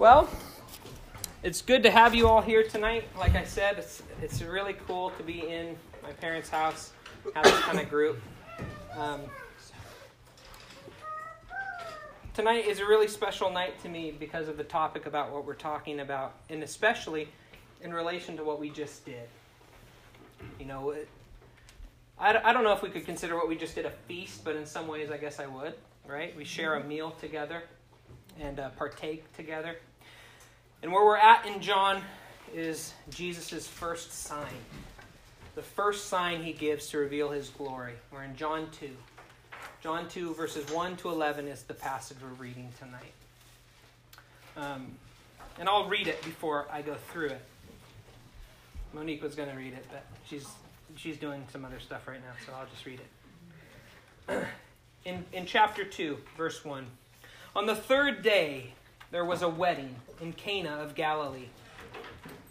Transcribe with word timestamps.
Well, 0.00 0.30
it's 1.42 1.60
good 1.60 1.82
to 1.82 1.90
have 1.90 2.14
you 2.14 2.26
all 2.26 2.40
here 2.40 2.62
tonight. 2.62 3.04
Like 3.18 3.34
I 3.34 3.44
said, 3.44 3.76
it's 3.76 4.02
it's 4.22 4.40
really 4.40 4.74
cool 4.86 5.10
to 5.10 5.22
be 5.22 5.46
in 5.46 5.76
my 6.02 6.10
parents' 6.12 6.48
house, 6.48 6.92
have 7.34 7.44
this 7.44 7.60
kind 7.60 7.78
of 7.78 7.90
group. 7.90 8.18
Um, 8.96 9.20
tonight 12.32 12.66
is 12.66 12.78
a 12.78 12.86
really 12.86 13.08
special 13.08 13.50
night 13.50 13.78
to 13.82 13.90
me 13.90 14.10
because 14.10 14.48
of 14.48 14.56
the 14.56 14.64
topic 14.64 15.04
about 15.04 15.32
what 15.32 15.44
we're 15.44 15.52
talking 15.52 16.00
about, 16.00 16.32
and 16.48 16.62
especially 16.62 17.28
in 17.82 17.92
relation 17.92 18.38
to 18.38 18.42
what 18.42 18.58
we 18.58 18.70
just 18.70 19.04
did. 19.04 19.28
You 20.58 20.64
know, 20.64 20.92
it, 20.92 21.08
I, 22.18 22.38
I 22.42 22.54
don't 22.54 22.64
know 22.64 22.72
if 22.72 22.80
we 22.80 22.88
could 22.88 23.04
consider 23.04 23.36
what 23.36 23.50
we 23.50 23.54
just 23.54 23.74
did 23.74 23.84
a 23.84 23.92
feast, 24.08 24.44
but 24.44 24.56
in 24.56 24.64
some 24.64 24.88
ways, 24.88 25.10
I 25.10 25.18
guess 25.18 25.38
I 25.38 25.46
would, 25.46 25.74
right? 26.06 26.34
We 26.34 26.46
share 26.46 26.76
a 26.76 26.84
meal 26.84 27.10
together 27.20 27.64
and 28.40 28.58
uh, 28.58 28.70
partake 28.70 29.30
together. 29.34 29.76
And 30.82 30.90
where 30.92 31.04
we're 31.04 31.18
at 31.18 31.46
in 31.46 31.60
John 31.60 32.02
is 32.54 32.94
Jesus' 33.10 33.66
first 33.66 34.12
sign. 34.12 34.46
The 35.54 35.62
first 35.62 36.06
sign 36.06 36.42
he 36.42 36.52
gives 36.52 36.88
to 36.88 36.98
reveal 36.98 37.30
his 37.30 37.50
glory. 37.50 37.92
We're 38.10 38.22
in 38.24 38.34
John 38.34 38.68
2. 38.80 38.88
John 39.82 40.08
2, 40.08 40.34
verses 40.34 40.70
1 40.72 40.96
to 40.98 41.10
11 41.10 41.48
is 41.48 41.62
the 41.64 41.74
passage 41.74 42.16
we're 42.22 42.28
reading 42.42 42.70
tonight. 42.78 43.12
Um, 44.56 44.92
and 45.58 45.68
I'll 45.68 45.88
read 45.88 46.06
it 46.06 46.22
before 46.22 46.66
I 46.72 46.80
go 46.80 46.94
through 46.94 47.28
it. 47.28 47.42
Monique 48.94 49.22
was 49.22 49.34
going 49.34 49.50
to 49.50 49.56
read 49.56 49.74
it, 49.74 49.84
but 49.90 50.04
she's, 50.26 50.46
she's 50.96 51.18
doing 51.18 51.44
some 51.52 51.64
other 51.64 51.78
stuff 51.78 52.08
right 52.08 52.20
now, 52.20 52.32
so 52.46 52.52
I'll 52.58 52.66
just 52.66 52.86
read 52.86 53.00
it. 54.28 54.44
In, 55.06 55.24
in 55.32 55.46
chapter 55.46 55.82
2, 55.82 56.18
verse 56.36 56.62
1. 56.62 56.84
On 57.56 57.64
the 57.64 57.74
third 57.74 58.22
day, 58.22 58.74
there 59.10 59.24
was 59.24 59.42
a 59.42 59.48
wedding 59.48 59.96
in 60.20 60.32
Cana 60.32 60.76
of 60.76 60.94
Galilee. 60.94 61.48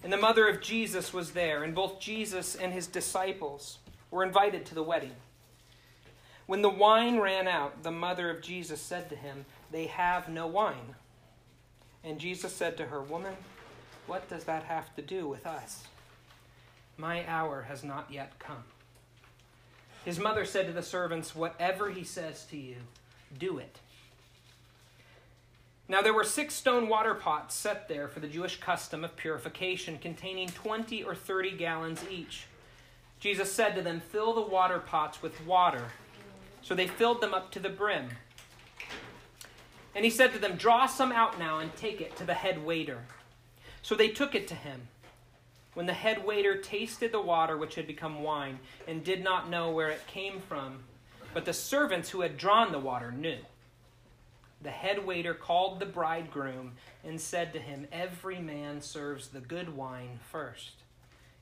And 0.04 0.12
the 0.12 0.18
mother 0.18 0.48
of 0.48 0.62
Jesus 0.62 1.13
was 1.13 1.32
there, 1.32 1.63
and 1.63 1.76
both 1.76 1.99
Jesus 1.99 2.55
and 2.55 2.74
his 2.74 2.88
disciples 2.88 3.79
were 4.12 4.24
invited 4.24 4.65
to 4.65 4.76
the 4.76 4.84
wedding. 4.84 5.15
When 6.46 6.62
the 6.62 6.70
wine 6.70 7.20
ran 7.20 7.48
out, 7.48 7.84
the 7.84 7.91
mother 7.91 8.30
of 8.30 8.41
Jesus 8.41 8.82
said 8.82 9.10
to 9.10 9.15
him, 9.15 9.46
They 9.71 9.85
have 9.85 10.30
no 10.30 10.48
wine. 10.48 10.96
And 12.04 12.20
Jesus 12.20 12.54
said 12.54 12.77
to 12.77 12.85
her, 12.87 13.02
Woman, 13.02 13.35
what 14.07 14.27
does 14.30 14.46
that 14.46 14.63
have 14.63 14.96
to 14.96 15.02
do 15.02 15.27
with 15.27 15.46
us? 15.46 15.84
My 16.98 17.27
hour 17.27 17.65
has 17.68 17.84
not 17.84 18.07
yet 18.10 18.40
come. 18.40 18.63
His 20.04 20.18
mother 20.18 20.43
said 20.43 20.65
to 20.65 20.74
the 20.74 20.82
servants, 20.82 21.35
Whatever 21.35 21.91
he 21.91 22.04
says 22.04 22.46
to 22.46 22.57
you, 22.57 22.77
do 23.37 23.60
it. 23.60 23.77
Now 25.90 26.04
there 26.04 26.13
were 26.13 26.23
six 26.23 26.54
stone 26.54 26.87
water 26.87 27.15
pots 27.15 27.55
set 27.55 27.87
there 27.87 28.07
for 28.07 28.20
the 28.20 28.27
Jewish 28.27 28.59
custom 28.59 29.04
of 29.04 29.18
purification, 29.18 29.98
containing 29.98 30.49
twenty 30.49 31.04
or 31.04 31.15
thirty 31.15 31.49
gallons 31.49 32.05
each. 32.12 32.46
Jesus 33.20 33.51
said 33.51 33.76
to 33.76 33.81
them, 33.81 33.99
Fill 33.99 34.34
the 34.35 34.41
water 34.41 34.77
pots 34.77 35.23
with 35.23 35.43
water. 35.46 35.85
So 36.62 36.76
they 36.76 36.85
filled 36.85 37.21
them 37.21 37.34
up 37.34 37.49
to 37.51 37.59
the 37.59 37.70
brim. 37.70 38.09
And 39.96 40.05
he 40.05 40.12
said 40.12 40.31
to 40.34 40.40
them, 40.40 40.57
Draw 40.57 40.85
some 40.85 41.12
out 41.12 41.40
now 41.40 41.57
and 41.57 41.76
take 41.76 42.01
it 42.01 42.15
to 42.18 42.24
the 42.24 42.35
head 42.35 42.63
waiter. 42.63 42.99
So 43.81 43.96
they 43.96 44.09
took 44.09 44.35
it 44.35 44.48
to 44.49 44.55
him. 44.55 44.90
When 45.74 45.87
the 45.87 45.93
head 45.93 46.24
waiter 46.24 46.57
tasted 46.57 47.12
the 47.12 47.21
water 47.21 47.57
which 47.57 47.74
had 47.76 47.87
become 47.87 48.21
wine 48.21 48.59
and 48.87 49.03
did 49.03 49.24
not 49.24 49.49
know 49.49 49.71
where 49.71 49.90
it 49.90 50.05
came 50.05 50.40
from, 50.40 50.84
but 51.34 51.46
the 51.46 51.53
servants 51.53 52.12
who 52.12 52.21
had 52.21 52.37
drawn 52.37 52.71
the 52.71 52.79
water 52.79 53.12
knew 53.12 53.40
the 54.62 54.70
head 54.70 55.05
waiter 55.05 55.34
called 55.34 55.79
the 55.79 55.85
bridegroom 55.85 56.74
and 57.04 57.20
said 57.20 57.54
to 57.54 57.60
him, 57.60 57.88
Every 57.91 58.40
man 58.40 58.82
serves 58.82 59.29
the 59.29 59.40
good 59.40 59.76
wine 59.76 60.20
first. 60.32 60.84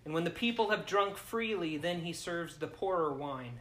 And 0.05 0.13
when 0.13 0.23
the 0.23 0.29
people 0.29 0.69
have 0.69 0.85
drunk 0.85 1.17
freely, 1.17 1.77
then 1.77 2.01
he 2.01 2.13
serves 2.13 2.57
the 2.57 2.67
poorer 2.67 3.11
wine. 3.11 3.59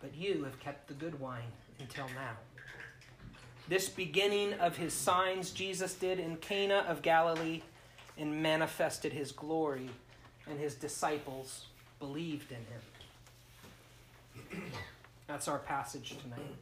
But 0.00 0.14
you 0.14 0.44
have 0.44 0.58
kept 0.60 0.88
the 0.88 0.94
good 0.94 1.20
wine 1.20 1.52
until 1.78 2.06
now. 2.08 2.36
This 3.68 3.88
beginning 3.88 4.54
of 4.54 4.76
his 4.76 4.92
signs 4.92 5.52
Jesus 5.52 5.94
did 5.94 6.18
in 6.18 6.36
Cana 6.36 6.84
of 6.88 7.02
Galilee 7.02 7.62
and 8.18 8.42
manifested 8.42 9.12
his 9.12 9.32
glory, 9.32 9.88
and 10.48 10.58
his 10.58 10.74
disciples 10.74 11.66
believed 12.00 12.50
in 12.50 12.58
him. 14.52 14.62
That's 15.28 15.46
our 15.48 15.58
passage 15.58 16.16
tonight. 16.20 16.56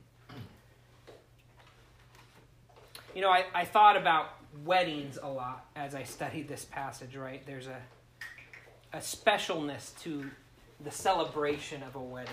You 3.14 3.22
know, 3.22 3.30
I, 3.30 3.44
I 3.54 3.64
thought 3.64 3.96
about 3.96 4.30
weddings 4.64 5.18
a 5.22 5.28
lot 5.28 5.66
as 5.76 5.94
I 5.94 6.02
studied 6.02 6.48
this 6.48 6.64
passage, 6.64 7.16
right? 7.16 7.44
There's 7.46 7.66
a, 7.66 7.80
a 8.92 8.98
specialness 8.98 9.98
to 10.02 10.30
the 10.84 10.90
celebration 10.90 11.82
of 11.82 11.96
a 11.96 12.00
wedding. 12.00 12.32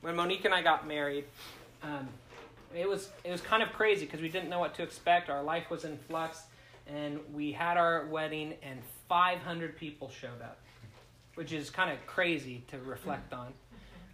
When 0.00 0.16
Monique 0.16 0.44
and 0.44 0.54
I 0.54 0.62
got 0.62 0.86
married, 0.86 1.24
um, 1.82 2.08
it 2.74 2.88
was 2.88 3.10
it 3.22 3.30
was 3.30 3.40
kind 3.40 3.62
of 3.62 3.72
crazy 3.72 4.06
because 4.06 4.20
we 4.20 4.28
didn't 4.28 4.48
know 4.48 4.58
what 4.58 4.74
to 4.74 4.82
expect. 4.82 5.28
Our 5.30 5.42
life 5.42 5.70
was 5.70 5.84
in 5.84 5.98
flux, 6.08 6.42
and 6.86 7.20
we 7.32 7.52
had 7.52 7.76
our 7.76 8.06
wedding, 8.06 8.54
and 8.62 8.80
500 9.08 9.76
people 9.76 10.10
showed 10.10 10.40
up, 10.42 10.58
which 11.34 11.52
is 11.52 11.70
kind 11.70 11.90
of 11.90 12.04
crazy 12.06 12.64
to 12.68 12.78
reflect 12.78 13.32
on. 13.32 13.52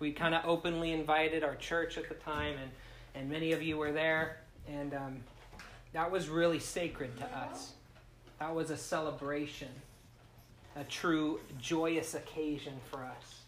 We 0.01 0.13
kind 0.13 0.35
of 0.35 0.45
openly 0.45 0.93
invited 0.93 1.43
our 1.45 1.55
church 1.57 1.97
at 1.97 2.09
the 2.09 2.17
time, 2.17 2.57
and 2.61 2.71
and 3.15 3.31
many 3.31 3.53
of 3.53 3.63
you 3.63 3.79
were 3.79 3.93
there, 3.93 4.39
and 4.69 4.93
um, 4.93 5.17
that 5.99 6.13
was 6.13 6.29
really 6.29 6.61
sacred 6.61 7.17
to 7.17 7.25
us. 7.25 7.73
That 8.39 8.55
was 8.55 8.71
a 8.71 8.77
celebration, 8.77 9.67
a 10.77 10.85
true 10.85 11.41
joyous 11.61 12.15
occasion 12.15 12.75
for 12.89 12.99
us. 12.99 13.41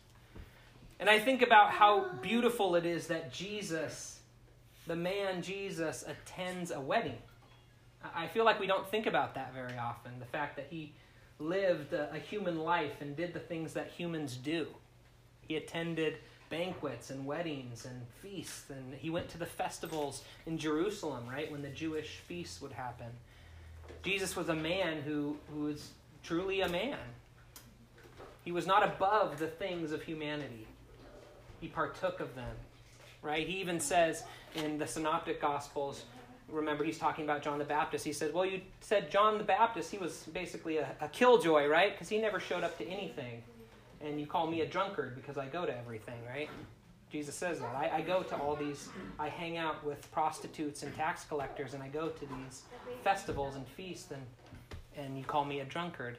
And 0.99 1.09
I 1.09 1.21
think 1.21 1.43
about 1.43 1.71
how 1.71 2.09
beautiful 2.21 2.75
it 2.75 2.85
is 2.85 3.07
that 3.07 3.33
Jesus, 3.33 4.19
the 4.89 4.97
man 4.97 5.43
Jesus, 5.43 6.05
attends 6.09 6.73
a 6.73 6.81
wedding. 6.81 7.19
I 8.17 8.27
feel 8.27 8.45
like 8.45 8.59
we 8.59 8.67
don't 8.67 8.91
think 8.91 9.07
about 9.07 9.37
that 9.37 9.55
very 9.55 9.79
often 9.79 10.19
the 10.19 10.27
fact 10.27 10.57
that 10.57 10.67
he 10.71 10.93
lived 11.39 11.93
a, 11.93 12.19
human 12.19 12.59
life 12.59 13.01
and 13.01 13.15
did 13.15 13.33
the 13.33 13.39
things 13.39 13.75
that 13.75 13.93
humans 13.93 14.37
do. 14.37 14.67
He 15.47 15.55
attended 15.55 16.17
banquets 16.51 17.09
and 17.09 17.25
weddings 17.25 17.87
and 17.87 18.03
feasts. 18.21 18.69
And 18.69 18.95
he 18.95 19.09
went 19.09 19.31
to 19.31 19.39
the 19.39 19.47
festivals 19.47 20.23
in 20.47 20.59
Jerusalem, 20.59 21.25
right, 21.31 21.51
when 21.51 21.63
the 21.63 21.69
Jewish 21.69 22.17
feasts 22.27 22.61
would 22.61 22.73
happen. 22.73 23.07
Jesus 24.03 24.37
was 24.37 24.49
a 24.49 24.55
man 24.55 25.01
who, 25.03 25.37
who 25.53 25.63
was 25.65 25.91
truly 26.23 26.61
a 26.61 26.69
man. 26.69 26.99
He 28.45 28.53
was 28.53 28.67
not 28.67 28.85
above 28.85 29.39
the 29.39 29.47
things 29.47 29.93
of 29.93 30.03
humanity, 30.03 30.67
he 31.61 31.69
partook 31.69 32.21
of 32.21 32.35
them, 32.35 32.57
right? 33.23 33.47
He 33.47 33.61
even 33.61 33.79
says 33.81 34.25
in 34.55 34.79
the 34.79 34.87
Synoptic 34.87 35.41
Gospels, 35.41 36.05
remember 36.49 36.83
he's 36.83 36.99
talking 36.99 37.25
about 37.25 37.43
John 37.43 37.59
the 37.59 37.65
Baptist. 37.65 38.05
He 38.05 38.15
said, 38.15 38.33
Well, 38.33 38.47
you 38.47 38.63
said 38.81 39.11
John 39.11 39.37
the 39.37 39.45
Baptist, 39.45 39.91
he 39.91 39.99
was 39.99 40.25
basically 40.33 40.79
a, 40.79 40.89
a 41.03 41.09
killjoy, 41.09 41.67
right? 41.67 41.93
Because 41.93 42.09
he 42.09 42.19
never 42.19 42.41
showed 42.41 42.65
up 42.65 42.79
to 42.79 42.89
anything 42.89 43.43
and 44.01 44.21
you 44.21 44.27
call 44.27 44.47
me 44.47 44.63
a 44.63 44.67
drunkard 44.67 45.15
because 45.15 45.37
I 45.37 45.47
go 45.47 45.67
to 45.67 45.77
everything, 45.77 46.19
right? 46.29 46.49
Jesus 47.11 47.35
says 47.35 47.59
that. 47.59 47.75
I, 47.75 47.97
I, 47.97 48.01
go 48.03 48.23
to 48.23 48.37
all 48.37 48.55
these, 48.55 48.89
I 49.19 49.29
hang 49.29 49.57
out 49.57 49.85
with 49.85 50.11
prostitutes 50.13 50.85
and 50.85 50.95
tax 50.95 51.25
collectors, 51.25 51.75
and 51.75 51.83
I 51.83 51.89
go 51.89 52.09
to 52.09 52.21
these 52.21 52.63
festivals 53.03 53.57
and 53.57 53.67
feasts, 53.67 54.13
and, 54.13 54.23
and 54.97 55.19
you 55.19 55.25
call 55.25 55.45
me 55.45 55.61
a 55.61 55.65
drunkard. 55.65 56.19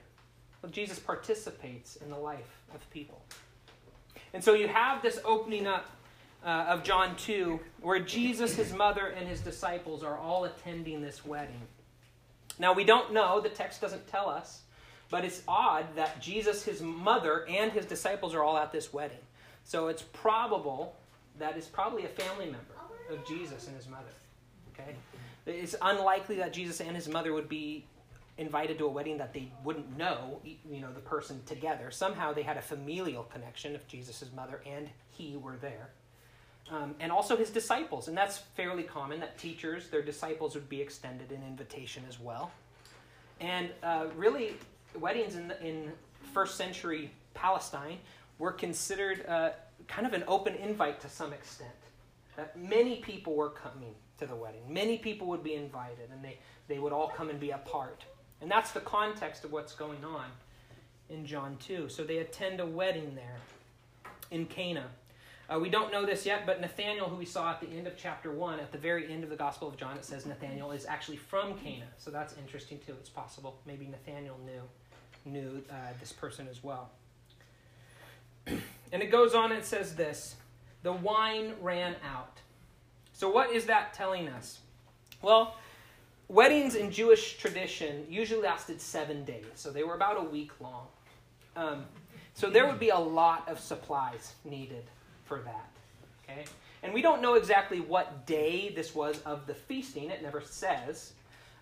Well, 0.62 0.72
Jesus 0.72 1.00
participates 1.00 1.96
in 1.96 2.10
the 2.10 2.18
life 2.18 2.60
of 2.76 2.88
people. 2.90 3.22
And 4.34 4.44
so 4.44 4.54
you 4.54 4.68
have 4.68 5.02
this 5.02 5.20
opening 5.24 5.66
up 5.66 5.90
uh, 6.46 6.66
of 6.68 6.84
John 6.84 7.16
2, 7.16 7.60
where 7.82 8.00
Jesus, 8.00 8.56
his 8.56 8.74
mother, 8.74 9.08
and 9.08 9.28
his 9.28 9.42
disciples 9.42 10.04
are 10.04 10.18
all 10.18 10.46
attending 10.46 11.02
this 11.02 11.26
wedding. 11.26 11.62
Now, 12.60 12.74
we 12.74 12.84
don't 12.84 13.14
know, 13.14 13.40
the 13.40 13.50
text 13.50 13.80
doesn't 13.80 14.08
tell 14.08 14.30
us 14.30 14.62
but 15.12 15.26
it's 15.26 15.44
odd 15.48 15.86
that 15.96 16.22
Jesus, 16.22 16.64
his 16.64 16.82
mother, 16.82 17.46
and 17.48 17.72
his 17.72 17.86
disciples 17.86 18.34
are 18.34 18.44
all 18.44 18.58
at 18.58 18.72
this 18.72 18.92
wedding. 18.92 19.20
So 19.66 19.90
it's 19.90 20.02
probable 20.02 20.96
that 21.38 21.58
it's 21.58 21.68
probably 21.68 22.06
a 22.06 22.10
family 22.10 22.46
member 22.46 22.76
of 23.12 23.28
Jesus 23.28 23.68
and 23.68 23.76
his 23.76 23.88
mother. 23.88 24.14
Okay? 24.74 24.96
It's 25.46 25.76
unlikely 25.82 26.38
that 26.38 26.54
Jesus 26.54 26.80
and 26.80 26.96
his 26.96 27.08
mother 27.08 27.34
would 27.34 27.50
be 27.50 27.86
invited 28.38 28.78
to 28.78 28.86
a 28.86 28.90
wedding 28.90 29.18
that 29.18 29.34
they 29.34 29.52
wouldn't 29.64 29.98
know, 29.98 30.40
you 30.44 30.80
know, 30.80 30.92
the 30.94 31.02
person 31.02 31.42
together. 31.46 31.92
Somehow 31.92 32.34
they 32.34 32.42
had 32.42 32.58
a 32.58 32.62
familial 32.62 33.24
connection 33.24 33.76
if 33.76 33.88
Jesus' 33.88 34.30
mother 34.36 34.62
and 34.66 34.90
he 35.10 35.36
were 35.36 35.58
there. 35.58 35.90
Um, 36.72 36.96
and 37.02 37.12
also 37.12 37.36
his 37.36 37.50
disciples. 37.50 38.08
And 38.08 38.18
that's 38.18 38.38
fairly 38.56 38.84
common 38.84 39.20
that 39.20 39.38
teachers, 39.38 39.90
their 39.90 40.02
disciples 40.02 40.56
would 40.56 40.70
be 40.70 40.82
extended 40.82 41.32
an 41.32 41.44
invitation 41.46 42.04
as 42.08 42.20
well. 42.20 42.52
And 43.42 43.72
uh, 43.84 44.06
really, 44.16 44.56
weddings 45.00 45.36
in, 45.36 45.48
the, 45.48 45.62
in 45.66 45.92
first 46.34 46.58
century 46.58 47.12
Palestine 47.34 47.98
were 48.40 48.52
considered 48.52 49.26
uh, 49.28 49.52
kind 49.88 50.08
of 50.08 50.14
an 50.14 50.24
open 50.28 50.56
invite 50.56 51.00
to 51.02 51.10
some 51.10 51.34
extent. 51.34 51.70
That 52.38 52.58
many 52.58 52.98
people 52.98 53.36
were 53.36 53.50
coming 53.50 53.94
to 54.20 54.26
the 54.26 54.36
wedding. 54.36 54.62
Many 54.68 54.98
people 54.98 55.28
would 55.28 55.44
be 55.44 55.56
invited, 55.56 56.10
and 56.12 56.24
they, 56.24 56.40
they 56.68 56.80
would 56.80 56.94
all 56.94 57.10
come 57.10 57.30
and 57.30 57.40
be 57.40 57.52
a 57.52 57.58
part. 57.58 58.04
And 58.42 58.50
that's 58.50 58.72
the 58.72 58.80
context 58.80 59.44
of 59.44 59.52
what's 59.52 59.76
going 59.76 60.04
on 60.04 60.26
in 61.10 61.26
John 61.26 61.58
2. 61.60 61.90
So 61.90 62.04
they 62.04 62.20
attend 62.20 62.60
a 62.60 62.66
wedding 62.66 63.14
there 63.16 63.38
in 64.32 64.46
Cana. 64.46 64.86
Uh, 65.50 65.60
we 65.60 65.70
don't 65.70 65.92
know 65.92 66.06
this 66.06 66.26
yet, 66.26 66.46
but 66.46 66.62
Nathaniel, 66.62 67.10
who 67.10 67.18
we 67.18 67.26
saw 67.26 67.52
at 67.52 67.60
the 67.60 67.68
end 67.68 67.86
of 67.86 67.98
chapter 67.98 68.32
1, 68.32 68.60
at 68.60 68.72
the 68.72 68.78
very 68.78 69.12
end 69.12 69.24
of 69.24 69.30
the 69.30 69.36
Gospel 69.36 69.68
of 69.68 69.76
John, 69.76 69.98
it 69.98 70.06
says 70.06 70.26
Nathaniel 70.26 70.72
is 70.72 70.86
actually 70.86 71.18
from 71.18 71.58
Cana. 71.58 71.86
So 71.98 72.10
that's 72.10 72.38
interesting 72.38 72.80
too. 72.86 72.94
It's 72.94 73.10
possible 73.10 73.60
maybe 73.66 73.86
Nathaniel 73.86 74.40
knew 74.46 74.62
knew 75.26 75.64
uh, 75.70 75.76
this 76.00 76.12
person 76.12 76.48
as 76.50 76.64
well. 76.64 76.90
and 78.48 78.62
it 78.92 79.12
goes 79.12 79.34
on 79.34 79.52
and 79.52 79.64
says 79.64 79.96
this 79.96 80.36
the 80.84 80.92
wine 80.92 81.54
ran 81.62 81.96
out. 82.04 82.40
So, 83.14 83.30
what 83.30 83.52
is 83.52 83.66
that 83.66 83.94
telling 83.94 84.28
us? 84.28 84.60
Well, 85.22 85.56
weddings 86.28 86.76
in 86.76 86.92
Jewish 86.92 87.38
tradition 87.38 88.06
usually 88.10 88.42
lasted 88.42 88.82
seven 88.82 89.24
days, 89.24 89.46
so 89.56 89.70
they 89.70 89.84
were 89.84 89.94
about 89.94 90.20
a 90.20 90.24
week 90.24 90.52
long. 90.60 90.88
Um, 91.56 91.86
so, 92.34 92.50
there 92.50 92.66
would 92.66 92.80
be 92.80 92.90
a 92.90 92.98
lot 92.98 93.48
of 93.48 93.60
supplies 93.60 94.34
needed 94.44 94.86
for 95.26 95.40
that. 95.42 95.70
Okay? 96.24 96.46
And 96.84 96.94
we 96.94 97.02
don't 97.04 97.22
know 97.22 97.36
exactly 97.36 97.80
what 97.80 98.26
day 98.26 98.70
this 98.76 98.96
was 98.96 99.22
of 99.22 99.46
the 99.46 99.54
feasting, 99.54 100.10
it 100.10 100.24
never 100.24 100.42
says, 100.42 101.14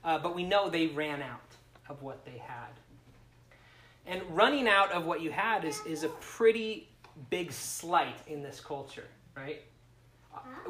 uh, 0.06 0.18
but 0.18 0.34
we 0.34 0.44
know 0.44 0.70
they 0.70 0.88
ran 0.88 1.22
out 1.22 1.42
of 1.90 2.02
what 2.02 2.24
they 2.24 2.38
had. 2.38 2.70
And 4.10 4.24
running 4.32 4.68
out 4.68 4.92
of 4.92 5.06
what 5.06 5.22
you 5.22 5.30
had 5.30 5.64
is, 5.64 5.82
is 5.86 6.04
a 6.04 6.10
pretty 6.10 6.90
big 7.30 7.52
slight 7.52 8.18
in 8.26 8.42
this 8.42 8.60
culture, 8.60 9.06
right? 9.38 9.62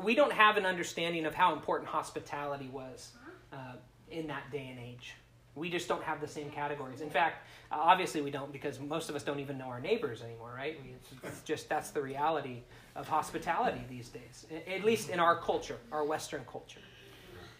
We 0.03 0.13
don't 0.13 0.33
have 0.33 0.57
an 0.57 0.65
understanding 0.65 1.25
of 1.25 1.33
how 1.33 1.53
important 1.53 1.89
hospitality 1.89 2.69
was 2.71 3.13
uh, 3.53 3.75
in 4.11 4.27
that 4.27 4.51
day 4.51 4.67
and 4.69 4.77
age. 4.77 5.15
We 5.55 5.69
just 5.69 5.87
don't 5.87 6.03
have 6.03 6.19
the 6.19 6.27
same 6.27 6.49
categories. 6.49 6.99
In 6.99 7.09
fact, 7.09 7.47
uh, 7.71 7.75
obviously 7.79 8.21
we 8.21 8.29
don't 8.29 8.51
because 8.51 8.77
most 8.79 9.09
of 9.09 9.15
us 9.15 9.23
don't 9.23 9.39
even 9.39 9.57
know 9.57 9.65
our 9.67 9.79
neighbors 9.79 10.21
anymore, 10.21 10.53
right? 10.55 10.77
We, 10.83 10.95
it's 11.23 11.41
just 11.41 11.69
that's 11.69 11.91
the 11.91 12.01
reality 12.01 12.63
of 12.95 13.07
hospitality 13.07 13.81
these 13.89 14.09
days, 14.09 14.47
at 14.67 14.83
least 14.83 15.09
in 15.09 15.19
our 15.19 15.39
culture, 15.39 15.77
our 15.93 16.03
Western 16.03 16.43
culture. 16.49 16.81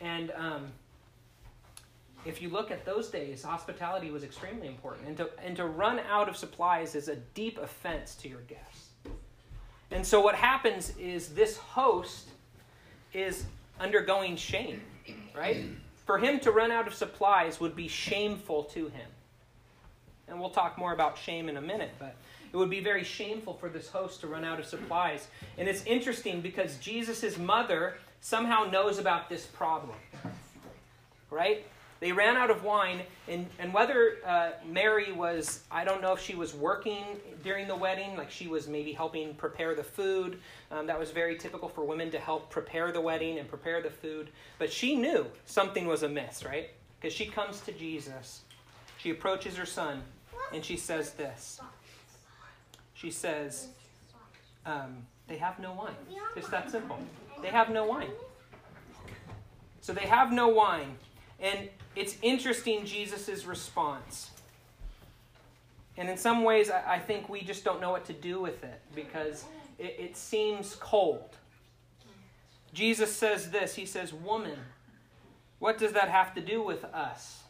And 0.02 0.32
um, 0.32 0.72
if 2.26 2.42
you 2.42 2.50
look 2.50 2.72
at 2.72 2.86
those 2.86 3.10
days, 3.10 3.44
hospitality 3.44 4.12
was 4.12 4.24
extremely 4.24 4.68
important. 4.68 5.08
And 5.08 5.18
to, 5.18 5.30
and 5.44 5.56
to 5.56 5.66
run 5.66 6.00
out 6.00 6.28
of 6.28 6.36
supplies 6.36 6.96
is 6.96 7.08
a 7.08 7.16
deep 7.16 7.58
offense 7.58 8.16
to 8.16 8.30
your 8.30 8.42
guests. 8.42 8.90
And 9.92 10.06
so 10.06 10.22
what 10.22 10.36
happens 10.36 10.94
is 10.98 11.30
this 11.30 11.58
host 11.58 12.30
is 13.14 13.46
undergoing 13.80 14.36
shame, 14.36 14.82
right? 15.36 15.66
For 16.06 16.18
him 16.18 16.40
to 16.42 16.52
run 16.52 16.72
out 16.72 16.88
of 16.88 16.94
supplies 16.94 17.60
would 17.60 17.76
be 17.76 17.88
shameful 17.88 18.64
to 18.66 18.90
him. 18.90 19.08
And 20.28 20.40
we'll 20.40 20.52
talk 20.52 20.78
more 20.78 20.94
about 20.94 21.18
shame 21.18 21.50
in 21.50 21.58
a 21.58 21.62
minute, 21.62 21.92
but 21.98 22.16
it 22.52 22.58
would 22.58 22.70
be 22.70 22.82
very 22.82 23.04
shameful 23.04 23.54
for 23.56 23.70
this 23.70 23.90
host 23.90 24.22
to 24.22 24.28
run 24.28 24.44
out 24.44 24.60
of 24.60 24.66
supplies. 24.66 25.28
And 25.58 25.68
it's 25.68 25.84
interesting 25.86 26.42
because 26.42 26.78
Jesus' 26.78 27.38
mother 27.38 27.96
somehow 28.22 28.66
knows 28.66 29.00
about 29.00 29.30
this 29.30 29.46
problem, 29.46 29.96
right? 31.32 31.66
They 32.00 32.14
ran 32.14 32.38
out 32.38 32.50
of 32.50 32.64
wine, 32.64 33.02
and, 33.28 33.46
and 33.60 33.74
whether 33.74 34.18
uh, 34.26 34.52
Mary 34.66 35.12
was, 35.12 35.64
I 35.70 35.84
don't 35.84 36.02
know 36.02 36.14
if 36.14 36.22
she 36.22 36.34
was 36.34 36.54
working 36.54 37.04
during 37.44 37.68
the 37.68 37.76
wedding, 37.76 38.16
like 38.16 38.32
she 38.32 38.48
was 38.48 38.70
maybe 38.70 38.94
helping 38.94 39.36
prepare 39.36 39.76
the 39.76 39.84
food. 39.84 40.40
Um, 40.72 40.88
that 40.88 40.98
was 40.98 41.12
very 41.12 41.38
typical 41.38 41.68
for 41.68 41.84
women 41.84 42.10
to 42.12 42.20
help 42.20 42.50
prepare 42.50 42.94
the 42.94 43.02
wedding 43.02 43.38
and 43.38 43.50
prepare 43.50 43.82
the 43.82 43.90
food. 43.90 44.30
But 44.60 44.72
she 44.72 44.96
knew 44.96 45.26
something 45.46 45.88
was 45.88 46.04
amiss, 46.04 46.46
right? 46.46 46.70
Because 47.00 47.14
she 47.14 47.26
comes 47.26 47.60
to 47.62 47.74
Jesus, 47.74 48.42
she 48.98 49.10
approaches 49.10 49.58
her 49.58 49.66
son, 49.66 50.02
and 50.54 50.64
she 50.64 50.78
says 50.78 51.12
this. 51.12 51.60
She 52.94 53.12
says, 53.12 53.68
um, 54.66 55.06
They 55.28 55.38
have 55.38 55.60
no 55.60 55.74
wine. 55.74 55.96
Just 56.36 56.52
that 56.52 56.72
simple. 56.72 56.98
They 57.42 57.50
have 57.50 57.70
no 57.70 57.86
wine. 57.86 58.12
So 59.82 59.94
they 59.94 60.06
have 60.06 60.32
no 60.32 60.48
wine. 60.50 60.98
And 61.42 61.70
it's 61.96 62.18
interesting, 62.22 62.86
Jesus' 62.86 63.46
response. 63.46 64.32
And 65.98 66.10
in 66.10 66.18
some 66.18 66.44
ways, 66.44 66.70
I 66.70 67.00
think 67.00 67.30
we 67.30 67.42
just 67.42 67.64
don't 67.64 67.82
know 67.82 67.92
what 67.92 68.06
to 68.06 68.14
do 68.14 68.42
with 68.42 68.64
it 68.64 68.82
because 68.96 69.44
it, 69.78 69.96
it 70.00 70.18
seems 70.18 70.76
cold. 70.76 71.36
Jesus 72.74 73.14
says 73.14 73.52
this 73.52 73.76
He 73.76 73.86
says, 73.86 74.14
Woman, 74.14 74.60
what 75.60 75.78
does 75.78 75.94
that 75.94 76.10
have 76.10 76.34
to 76.36 76.42
do 76.42 76.64
with 76.64 76.86
us? 76.86 77.44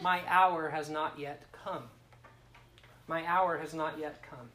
My 0.00 0.22
hour 0.26 0.70
has 0.70 0.88
not 0.88 1.18
yet 1.18 1.42
come. 1.52 1.84
My 3.06 3.26
hour 3.26 3.58
has 3.58 3.74
not 3.74 3.98
yet 3.98 4.22
come. 4.22 4.48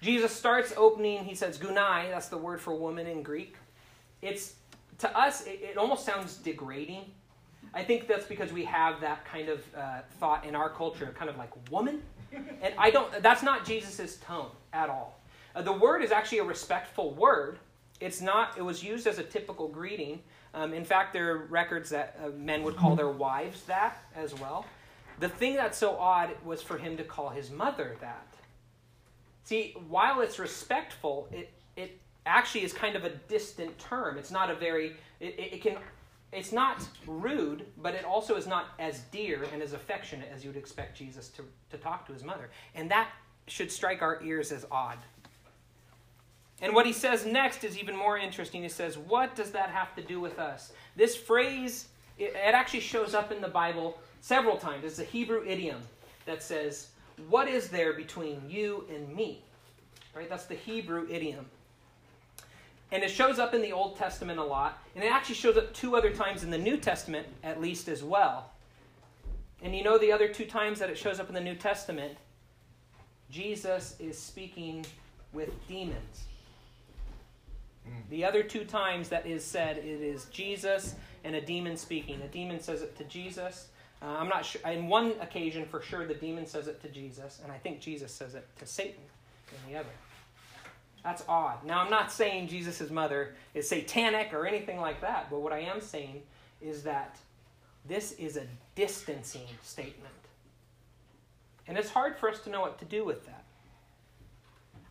Jesus 0.00 0.32
starts 0.32 0.72
opening, 0.76 1.24
he 1.24 1.34
says, 1.34 1.58
gunai, 1.58 2.10
that's 2.10 2.28
the 2.28 2.36
word 2.36 2.60
for 2.60 2.74
woman 2.74 3.06
in 3.06 3.22
Greek. 3.22 3.56
It's 4.20 4.54
to 4.98 5.18
us, 5.18 5.46
it, 5.46 5.60
it 5.62 5.76
almost 5.76 6.04
sounds 6.04 6.36
degrading. 6.36 7.04
I 7.72 7.82
think 7.82 8.06
that's 8.06 8.26
because 8.26 8.52
we 8.52 8.64
have 8.64 9.00
that 9.00 9.24
kind 9.24 9.48
of 9.48 9.64
uh, 9.76 10.00
thought 10.20 10.44
in 10.44 10.54
our 10.54 10.70
culture, 10.70 11.12
kind 11.18 11.28
of 11.28 11.36
like 11.36 11.50
woman. 11.70 12.02
And 12.62 12.74
I 12.78 12.90
don't. 12.90 13.22
That's 13.22 13.42
not 13.42 13.64
Jesus' 13.64 14.16
tone 14.16 14.50
at 14.72 14.88
all. 14.88 15.20
Uh, 15.54 15.62
the 15.62 15.72
word 15.72 16.02
is 16.02 16.10
actually 16.10 16.38
a 16.38 16.44
respectful 16.44 17.12
word. 17.14 17.58
It's 18.00 18.20
not. 18.20 18.56
It 18.56 18.62
was 18.62 18.82
used 18.82 19.06
as 19.06 19.18
a 19.18 19.22
typical 19.22 19.68
greeting. 19.68 20.20
Um, 20.52 20.72
in 20.72 20.84
fact, 20.84 21.12
there 21.12 21.32
are 21.32 21.38
records 21.46 21.90
that 21.90 22.18
uh, 22.22 22.28
men 22.30 22.62
would 22.62 22.76
call 22.76 22.96
their 22.96 23.10
wives 23.10 23.62
that 23.64 24.04
as 24.14 24.34
well. 24.38 24.66
The 25.20 25.28
thing 25.28 25.54
that's 25.54 25.78
so 25.78 25.96
odd 25.96 26.30
was 26.44 26.60
for 26.60 26.76
him 26.76 26.96
to 26.96 27.04
call 27.04 27.28
his 27.28 27.50
mother 27.50 27.96
that. 28.00 28.34
See, 29.44 29.76
while 29.88 30.20
it's 30.20 30.38
respectful, 30.38 31.28
it 31.30 31.52
it 31.76 32.00
actually 32.26 32.64
is 32.64 32.72
kind 32.72 32.96
of 32.96 33.04
a 33.04 33.10
distant 33.28 33.78
term. 33.78 34.18
It's 34.18 34.30
not 34.30 34.50
a 34.50 34.54
very, 34.54 34.96
it, 35.20 35.34
it, 35.38 35.62
can, 35.62 35.76
it's 36.32 36.52
not 36.52 36.86
rude, 37.06 37.66
but 37.82 37.94
it 37.94 38.04
also 38.04 38.36
is 38.36 38.46
not 38.46 38.66
as 38.78 39.00
dear 39.12 39.46
and 39.52 39.62
as 39.62 39.72
affectionate 39.72 40.28
as 40.34 40.42
you 40.42 40.50
would 40.50 40.56
expect 40.56 40.96
Jesus 40.96 41.28
to, 41.30 41.44
to 41.70 41.76
talk 41.76 42.06
to 42.06 42.12
his 42.12 42.24
mother. 42.24 42.50
And 42.74 42.90
that 42.90 43.08
should 43.46 43.70
strike 43.70 44.02
our 44.02 44.22
ears 44.22 44.52
as 44.52 44.66
odd. 44.70 44.98
And 46.62 46.74
what 46.74 46.86
he 46.86 46.92
says 46.92 47.26
next 47.26 47.64
is 47.64 47.78
even 47.78 47.96
more 47.96 48.16
interesting. 48.16 48.62
He 48.62 48.68
says, 48.68 48.96
What 48.96 49.34
does 49.34 49.50
that 49.50 49.70
have 49.70 49.94
to 49.96 50.02
do 50.02 50.20
with 50.20 50.38
us? 50.38 50.72
This 50.96 51.16
phrase, 51.16 51.88
it, 52.18 52.34
it 52.34 52.54
actually 52.54 52.80
shows 52.80 53.12
up 53.12 53.32
in 53.32 53.40
the 53.40 53.48
Bible 53.48 53.98
several 54.20 54.56
times. 54.56 54.84
It's 54.84 54.98
a 54.98 55.04
Hebrew 55.04 55.44
idiom 55.44 55.82
that 56.26 56.42
says, 56.42 56.88
What 57.28 57.48
is 57.48 57.68
there 57.68 57.92
between 57.92 58.40
you 58.48 58.86
and 58.88 59.14
me? 59.14 59.42
Right? 60.14 60.28
That's 60.28 60.46
the 60.46 60.54
Hebrew 60.54 61.06
idiom. 61.10 61.46
And 62.92 63.02
it 63.02 63.10
shows 63.10 63.38
up 63.38 63.54
in 63.54 63.62
the 63.62 63.72
Old 63.72 63.96
Testament 63.96 64.38
a 64.38 64.44
lot. 64.44 64.82
And 64.94 65.04
it 65.04 65.10
actually 65.10 65.34
shows 65.34 65.56
up 65.56 65.72
two 65.74 65.96
other 65.96 66.10
times 66.10 66.44
in 66.44 66.50
the 66.50 66.58
New 66.58 66.76
Testament, 66.76 67.26
at 67.42 67.60
least, 67.60 67.88
as 67.88 68.02
well. 68.02 68.50
And 69.62 69.74
you 69.74 69.82
know 69.82 69.98
the 69.98 70.12
other 70.12 70.28
two 70.28 70.44
times 70.44 70.78
that 70.78 70.90
it 70.90 70.98
shows 70.98 71.18
up 71.18 71.28
in 71.28 71.34
the 71.34 71.40
New 71.40 71.54
Testament? 71.54 72.16
Jesus 73.30 73.96
is 73.98 74.18
speaking 74.18 74.84
with 75.32 75.50
demons. 75.66 76.24
Mm. 77.88 78.10
The 78.10 78.24
other 78.24 78.42
two 78.42 78.64
times 78.64 79.08
that 79.08 79.26
is 79.26 79.44
said, 79.44 79.78
it 79.78 79.84
is 79.84 80.26
Jesus 80.26 80.94
and 81.24 81.34
a 81.34 81.40
demon 81.40 81.76
speaking. 81.76 82.20
A 82.22 82.28
demon 82.28 82.60
says 82.60 82.82
it 82.82 82.96
to 82.98 83.04
Jesus. 83.04 83.68
Uh, 84.02 84.06
I'm 84.06 84.28
not 84.28 84.44
sure. 84.44 84.60
In 84.70 84.88
one 84.88 85.14
occasion, 85.20 85.64
for 85.64 85.80
sure, 85.80 86.06
the 86.06 86.14
demon 86.14 86.46
says 86.46 86.68
it 86.68 86.82
to 86.82 86.88
Jesus, 86.88 87.40
and 87.42 87.50
I 87.50 87.56
think 87.56 87.80
Jesus 87.80 88.12
says 88.12 88.34
it 88.34 88.46
to 88.58 88.66
Satan 88.66 89.02
in 89.50 89.72
the 89.72 89.78
other. 89.78 89.88
That's 91.04 91.22
odd. 91.28 91.64
Now, 91.64 91.80
I'm 91.80 91.90
not 91.90 92.10
saying 92.10 92.48
Jesus' 92.48 92.90
mother 92.90 93.34
is 93.52 93.68
satanic 93.68 94.32
or 94.32 94.46
anything 94.46 94.80
like 94.80 95.02
that, 95.02 95.28
but 95.30 95.42
what 95.42 95.52
I 95.52 95.60
am 95.60 95.80
saying 95.82 96.22
is 96.62 96.82
that 96.84 97.18
this 97.86 98.12
is 98.12 98.38
a 98.38 98.46
distancing 98.74 99.46
statement. 99.62 100.14
And 101.68 101.76
it's 101.76 101.90
hard 101.90 102.16
for 102.16 102.30
us 102.30 102.40
to 102.40 102.50
know 102.50 102.62
what 102.62 102.78
to 102.78 102.86
do 102.86 103.04
with 103.04 103.26
that. 103.26 103.44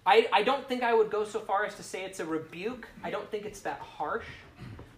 I, 0.06 0.28
I 0.32 0.44
don't 0.44 0.68
think 0.68 0.84
I 0.84 0.94
would 0.94 1.10
go 1.10 1.26
so 1.26 1.40
far 1.40 1.66
as 1.66 1.76
to 1.76 1.84
say 1.84 2.04
it's 2.04 2.20
a 2.20 2.26
rebuke. 2.26 2.88
I 3.04 3.10
don't 3.10 3.30
think 3.32 3.46
it's 3.46 3.62
that 3.62 3.80
harsh. 3.80 4.26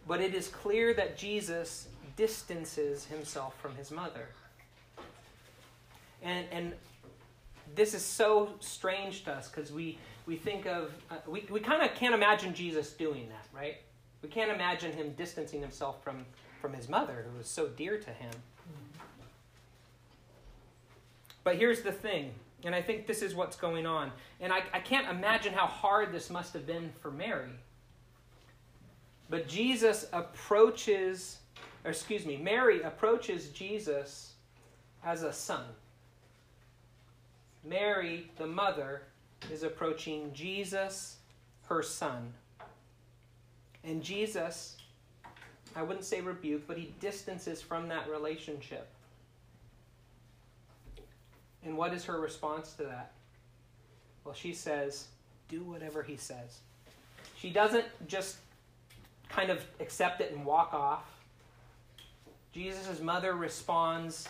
But 0.07 0.19
it 0.19 0.35
is 0.35 0.49
clear 0.49 0.93
that 0.95 1.17
Jesus 1.17 1.87
distances 2.17 3.05
himself 3.05 3.59
from 3.61 3.75
his 3.75 3.91
mother. 3.91 4.27
And, 6.21 6.45
and 6.51 6.73
this 7.75 7.93
is 7.93 8.03
so 8.03 8.49
strange 8.59 9.23
to 9.25 9.33
us 9.33 9.49
because 9.49 9.71
we, 9.71 9.97
we 10.25 10.35
think 10.35 10.65
of, 10.65 10.91
uh, 11.11 11.15
we, 11.27 11.45
we 11.49 11.59
kind 11.59 11.83
of 11.83 11.95
can't 11.95 12.15
imagine 12.15 12.53
Jesus 12.53 12.91
doing 12.91 13.27
that, 13.29 13.47
right? 13.53 13.77
We 14.21 14.29
can't 14.29 14.51
imagine 14.51 14.91
him 14.91 15.13
distancing 15.17 15.61
himself 15.61 16.03
from, 16.03 16.25
from 16.61 16.73
his 16.73 16.89
mother, 16.89 17.25
who 17.29 17.37
was 17.37 17.47
so 17.47 17.67
dear 17.67 17.97
to 17.99 18.09
him. 18.09 18.31
But 21.43 21.57
here's 21.57 21.81
the 21.81 21.91
thing, 21.91 22.31
and 22.63 22.73
I 22.73 22.81
think 22.81 23.05
this 23.05 23.21
is 23.21 23.35
what's 23.35 23.55
going 23.55 23.85
on. 23.85 24.11
And 24.39 24.51
I, 24.51 24.63
I 24.73 24.79
can't 24.79 25.07
imagine 25.07 25.53
how 25.53 25.67
hard 25.67 26.11
this 26.11 26.31
must 26.31 26.53
have 26.53 26.65
been 26.65 26.91
for 27.01 27.11
Mary. 27.11 27.51
But 29.29 29.47
Jesus 29.47 30.07
approaches, 30.11 31.37
or 31.83 31.91
excuse 31.91 32.25
me, 32.25 32.37
Mary 32.37 32.81
approaches 32.81 33.49
Jesus 33.49 34.33
as 35.03 35.21
a 35.21 35.31
son. 35.31 35.65
Mary, 37.65 38.29
the 38.37 38.47
mother, 38.47 39.01
is 39.51 39.63
approaching 39.63 40.31
Jesus, 40.33 41.17
her 41.67 41.81
son. 41.81 42.33
And 43.83 44.01
Jesus, 44.01 44.77
I 45.75 45.83
wouldn't 45.83 46.05
say 46.05 46.21
rebuke, 46.21 46.67
but 46.67 46.77
he 46.77 46.93
distances 46.99 47.61
from 47.61 47.87
that 47.89 48.09
relationship. 48.09 48.87
And 51.63 51.77
what 51.77 51.93
is 51.93 52.05
her 52.05 52.19
response 52.19 52.73
to 52.73 52.83
that? 52.83 53.11
Well, 54.23 54.35
she 54.35 54.53
says, 54.53 55.07
Do 55.49 55.63
whatever 55.63 56.03
he 56.03 56.15
says. 56.15 56.59
She 57.37 57.49
doesn't 57.49 57.85
just 58.07 58.37
kind 59.29 59.49
of 59.49 59.63
accept 59.79 60.21
it 60.21 60.31
and 60.31 60.45
walk 60.45 60.73
off. 60.73 61.03
Jesus' 62.53 63.01
mother 63.01 63.33
responds 63.33 64.27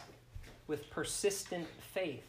with 0.68 0.90
persistent 0.90 1.68
faith. 1.94 2.24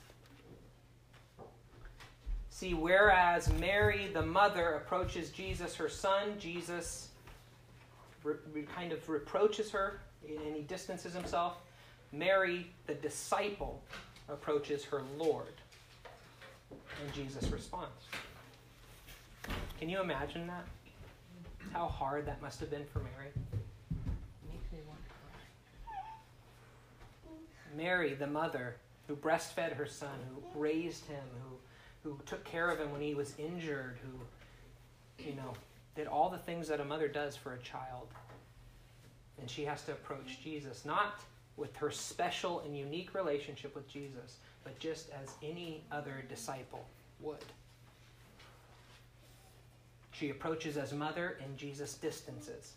See, 2.57 2.73
whereas 2.73 3.53
Mary, 3.61 4.09
the 4.15 4.25
mother, 4.25 4.77
approaches 4.77 5.29
Jesus, 5.29 5.75
her 5.75 5.91
son, 5.91 6.39
Jesus 6.39 7.11
re- 8.25 8.63
kind 8.75 8.93
of 8.93 9.07
reproaches 9.11 9.71
her 9.73 10.01
and 10.27 10.57
he 10.57 10.63
distances 10.63 11.13
himself. 11.13 11.59
Mary, 12.13 12.71
the 12.87 12.95
disciple, 12.95 13.83
approaches 14.31 14.87
her 14.87 15.03
Lord. 15.19 15.53
And 16.71 17.13
Jesus 17.13 17.47
responds. 17.51 18.07
Can 19.79 19.91
you 19.91 20.01
imagine 20.01 20.47
that? 20.47 20.65
How 21.75 21.85
hard 21.89 22.25
that 22.25 22.41
must 22.41 22.59
have 22.61 22.71
been 22.71 22.87
for 22.87 23.01
Mary. 23.01 23.33
Mary, 27.77 28.15
the 28.15 28.27
mother, 28.27 28.77
who 29.09 29.15
breastfed 29.15 29.75
her 29.75 29.87
son, 29.87 30.19
who 30.31 30.59
raised 30.59 31.05
him, 31.05 31.23
who 31.43 31.57
who 32.07 32.21
took 32.25 32.45
care 32.45 32.71
of 32.71 32.79
him 32.79 32.93
when 32.93 33.01
he 33.01 33.15
was 33.15 33.35
injured, 33.37 33.99
who, 34.03 35.25
you 35.25 35.35
know, 35.35 35.53
did 35.97 36.07
all 36.07 36.31
the 36.31 36.39
things 36.39 36.69
that 36.69 36.79
a 36.79 36.85
mother 36.85 37.09
does 37.09 37.35
for 37.35 37.55
a 37.55 37.59
child. 37.59 38.07
And 39.41 39.51
she 39.51 39.65
has 39.65 39.83
to 39.87 39.93
approach 39.93 40.39
Jesus, 40.43 40.85
not 40.85 41.21
with 41.57 41.75
her 41.77 41.91
special 41.91 42.61
and 42.61 42.77
unique 42.79 43.13
relationship 43.13 43.75
with 43.75 43.89
Jesus, 43.89 44.37
but 44.63 44.79
just 44.79 45.11
as 45.11 45.31
any 45.43 45.83
other 45.91 46.25
disciple 46.29 46.85
would. 47.21 47.45
She 50.13 50.31
approaches 50.31 50.77
as 50.77 50.93
mother, 50.93 51.39
and 51.43 51.59
Jesus 51.59 51.95
distances. 51.95 52.75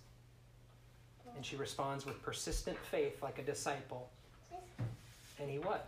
And 1.35 1.45
she 1.45 1.55
responds 1.55 2.05
with 2.05 2.21
persistent 2.23 2.77
faith 2.77 3.21
like 3.21 3.37
a 3.37 3.43
disciple. 3.43 4.09
And 5.39 5.49
he 5.49 5.59
what? 5.59 5.87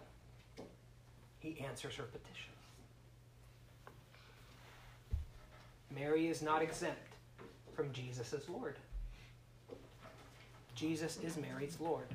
He 1.40 1.60
answers 1.68 1.96
her 1.96 2.04
petition. 2.04 2.50
Mary 5.96 6.28
is 6.28 6.42
not 6.42 6.62
exempt 6.62 7.16
from 7.74 7.92
Jesus 7.92 8.34
as 8.34 8.48
Lord. 8.50 8.76
Jesus 10.76 11.20
is 11.24 11.38
Mary's 11.38 11.78
Lord. 11.80 12.08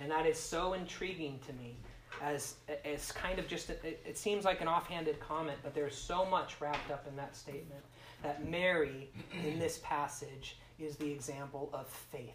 And 0.00 0.10
that 0.10 0.26
is 0.26 0.38
so 0.38 0.72
intriguing 0.72 1.38
to 1.46 1.52
me 1.54 1.76
as 2.22 2.54
it's 2.68 3.12
kind 3.12 3.38
of 3.38 3.46
just, 3.46 3.70
it, 3.70 4.00
it 4.06 4.18
seems 4.18 4.44
like 4.44 4.60
an 4.60 4.68
offhanded 4.68 5.18
comment, 5.20 5.58
but 5.62 5.74
there's 5.74 5.96
so 5.96 6.24
much 6.24 6.60
wrapped 6.60 6.90
up 6.90 7.06
in 7.08 7.16
that 7.16 7.34
statement 7.36 7.82
that 8.22 8.46
Mary, 8.48 9.08
in 9.44 9.58
this 9.58 9.80
passage, 9.82 10.58
is 10.78 10.96
the 10.96 11.10
example 11.10 11.70
of 11.72 11.88
faith. 11.88 12.34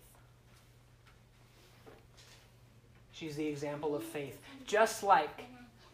She's 3.12 3.36
the 3.36 3.46
example 3.46 3.96
of 3.96 4.04
faith. 4.04 4.40
Just 4.66 5.04
like 5.04 5.46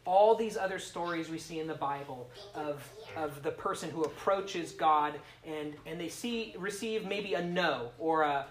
all 0.05 0.35
these 0.35 0.57
other 0.57 0.79
stories 0.79 1.29
we 1.29 1.37
see 1.37 1.59
in 1.59 1.67
the 1.67 1.75
Bible 1.75 2.29
of, 2.55 2.87
of 3.15 3.43
the 3.43 3.51
person 3.51 3.89
who 3.89 4.03
approaches 4.03 4.71
God 4.71 5.19
and, 5.45 5.73
and 5.85 5.99
they 5.99 6.09
see 6.09 6.55
receive 6.57 7.05
maybe 7.05 7.35
a 7.35 7.43
no 7.43 7.91
or 7.99 8.23
a 8.23 8.45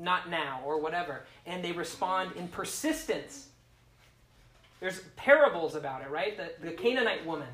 not 0.00 0.30
now 0.30 0.60
or 0.64 0.80
whatever, 0.80 1.24
and 1.46 1.64
they 1.64 1.72
respond 1.72 2.32
in 2.36 2.48
persistence. 2.48 3.48
There's 4.80 5.00
parables 5.16 5.74
about 5.74 6.02
it, 6.02 6.10
right? 6.10 6.36
The, 6.36 6.52
the 6.64 6.72
Canaanite 6.72 7.26
woman 7.26 7.48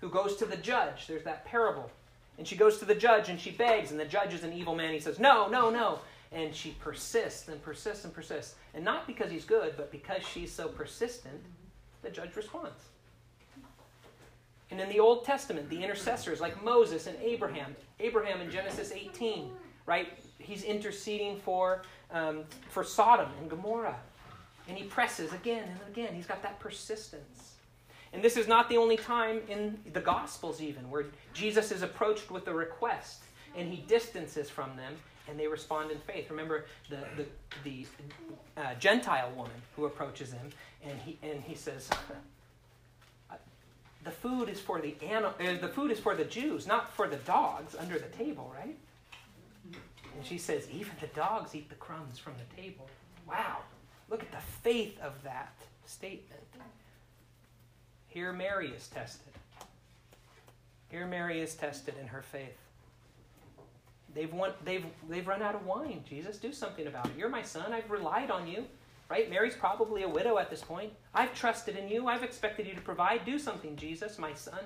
who 0.00 0.08
goes 0.08 0.36
to 0.36 0.46
the 0.46 0.56
judge, 0.56 1.06
there's 1.06 1.24
that 1.24 1.44
parable. 1.44 1.90
And 2.38 2.46
she 2.46 2.56
goes 2.56 2.78
to 2.78 2.86
the 2.86 2.94
judge 2.94 3.28
and 3.28 3.38
she 3.38 3.50
begs, 3.50 3.90
and 3.90 4.00
the 4.00 4.04
judge 4.04 4.32
is 4.32 4.44
an 4.44 4.52
evil 4.52 4.74
man. 4.74 4.94
He 4.94 5.00
says, 5.00 5.18
No, 5.18 5.48
no, 5.48 5.70
no. 5.70 5.98
And 6.32 6.54
she 6.54 6.70
persists 6.80 7.48
and 7.48 7.62
persists 7.62 8.04
and 8.04 8.14
persists. 8.14 8.54
And 8.72 8.84
not 8.84 9.06
because 9.06 9.30
he's 9.30 9.44
good, 9.44 9.74
but 9.76 9.90
because 9.90 10.22
she's 10.26 10.50
so 10.52 10.68
persistent, 10.68 11.40
the 12.02 12.10
judge 12.10 12.34
responds. 12.36 12.89
And 14.70 14.80
in 14.80 14.88
the 14.88 15.00
Old 15.00 15.24
Testament, 15.24 15.68
the 15.68 15.82
intercessors 15.82 16.40
like 16.40 16.62
Moses 16.62 17.06
and 17.06 17.16
Abraham, 17.20 17.74
Abraham 17.98 18.40
in 18.40 18.50
Genesis 18.50 18.92
18, 18.92 19.50
right? 19.86 20.08
He's 20.38 20.62
interceding 20.62 21.38
for, 21.38 21.82
um, 22.12 22.44
for 22.68 22.84
Sodom 22.84 23.28
and 23.40 23.50
Gomorrah. 23.50 23.96
And 24.68 24.78
he 24.78 24.84
presses 24.84 25.32
again 25.32 25.64
and 25.64 25.80
again. 25.92 26.14
He's 26.14 26.26
got 26.26 26.42
that 26.42 26.60
persistence. 26.60 27.54
And 28.12 28.22
this 28.22 28.36
is 28.36 28.46
not 28.46 28.68
the 28.68 28.76
only 28.76 28.96
time 28.96 29.40
in 29.48 29.78
the 29.92 30.00
Gospels, 30.00 30.60
even, 30.60 30.88
where 30.90 31.06
Jesus 31.34 31.72
is 31.72 31.82
approached 31.82 32.30
with 32.30 32.46
a 32.48 32.54
request 32.54 33.22
and 33.56 33.72
he 33.72 33.82
distances 33.88 34.48
from 34.48 34.76
them 34.76 34.94
and 35.28 35.38
they 35.38 35.46
respond 35.46 35.90
in 35.90 35.98
faith. 35.98 36.30
Remember 36.30 36.66
the, 36.88 36.98
the, 37.16 37.26
the 37.64 37.86
uh, 38.56 38.74
Gentile 38.78 39.30
woman 39.36 39.52
who 39.76 39.86
approaches 39.86 40.32
him 40.32 40.48
and 40.84 40.98
he, 41.00 41.18
and 41.22 41.42
he 41.42 41.54
says, 41.54 41.88
the 44.04 44.10
food 44.10 44.48
is 44.48 44.60
for 44.60 44.80
the 44.80 44.94
animal, 45.02 45.34
uh, 45.40 45.60
the 45.60 45.68
food 45.68 45.90
is 45.90 46.00
for 46.00 46.14
the 46.14 46.24
Jews, 46.24 46.66
not 46.66 46.92
for 46.94 47.06
the 47.06 47.16
dogs 47.16 47.74
under 47.78 47.98
the 47.98 48.08
table, 48.08 48.52
right? 48.56 48.76
And 50.16 50.24
she 50.24 50.38
says, 50.38 50.68
even 50.70 50.92
the 51.00 51.06
dogs 51.08 51.54
eat 51.54 51.68
the 51.68 51.74
crumbs 51.76 52.18
from 52.18 52.34
the 52.34 52.62
table. 52.62 52.88
Wow. 53.28 53.58
Look 54.08 54.22
at 54.22 54.32
the 54.32 54.40
faith 54.62 55.00
of 55.00 55.22
that 55.22 55.54
statement. 55.86 56.40
Here 58.08 58.32
Mary 58.32 58.68
is 58.68 58.88
tested. 58.88 59.32
Here 60.90 61.06
Mary 61.06 61.40
is 61.40 61.54
tested 61.54 61.94
in 62.00 62.08
her 62.08 62.22
faith. 62.22 62.58
They've, 64.12 64.32
want, 64.32 64.64
they've, 64.64 64.84
they've 65.08 65.26
run 65.26 65.42
out 65.42 65.54
of 65.54 65.64
wine. 65.64 66.02
Jesus, 66.08 66.36
do 66.36 66.52
something 66.52 66.88
about 66.88 67.06
it. 67.06 67.12
You're 67.16 67.28
my 67.28 67.42
son. 67.42 67.72
I've 67.72 67.90
relied 67.90 68.30
on 68.30 68.48
you. 68.48 68.64
Right? 69.10 69.28
Mary's 69.28 69.56
probably 69.56 70.04
a 70.04 70.08
widow 70.08 70.38
at 70.38 70.50
this 70.50 70.62
point. 70.62 70.92
I've 71.12 71.34
trusted 71.34 71.76
in 71.76 71.88
you. 71.88 72.06
I've 72.06 72.22
expected 72.22 72.68
you 72.68 72.74
to 72.74 72.80
provide. 72.80 73.24
Do 73.24 73.40
something, 73.40 73.74
Jesus, 73.74 74.20
my 74.20 74.32
son. 74.34 74.60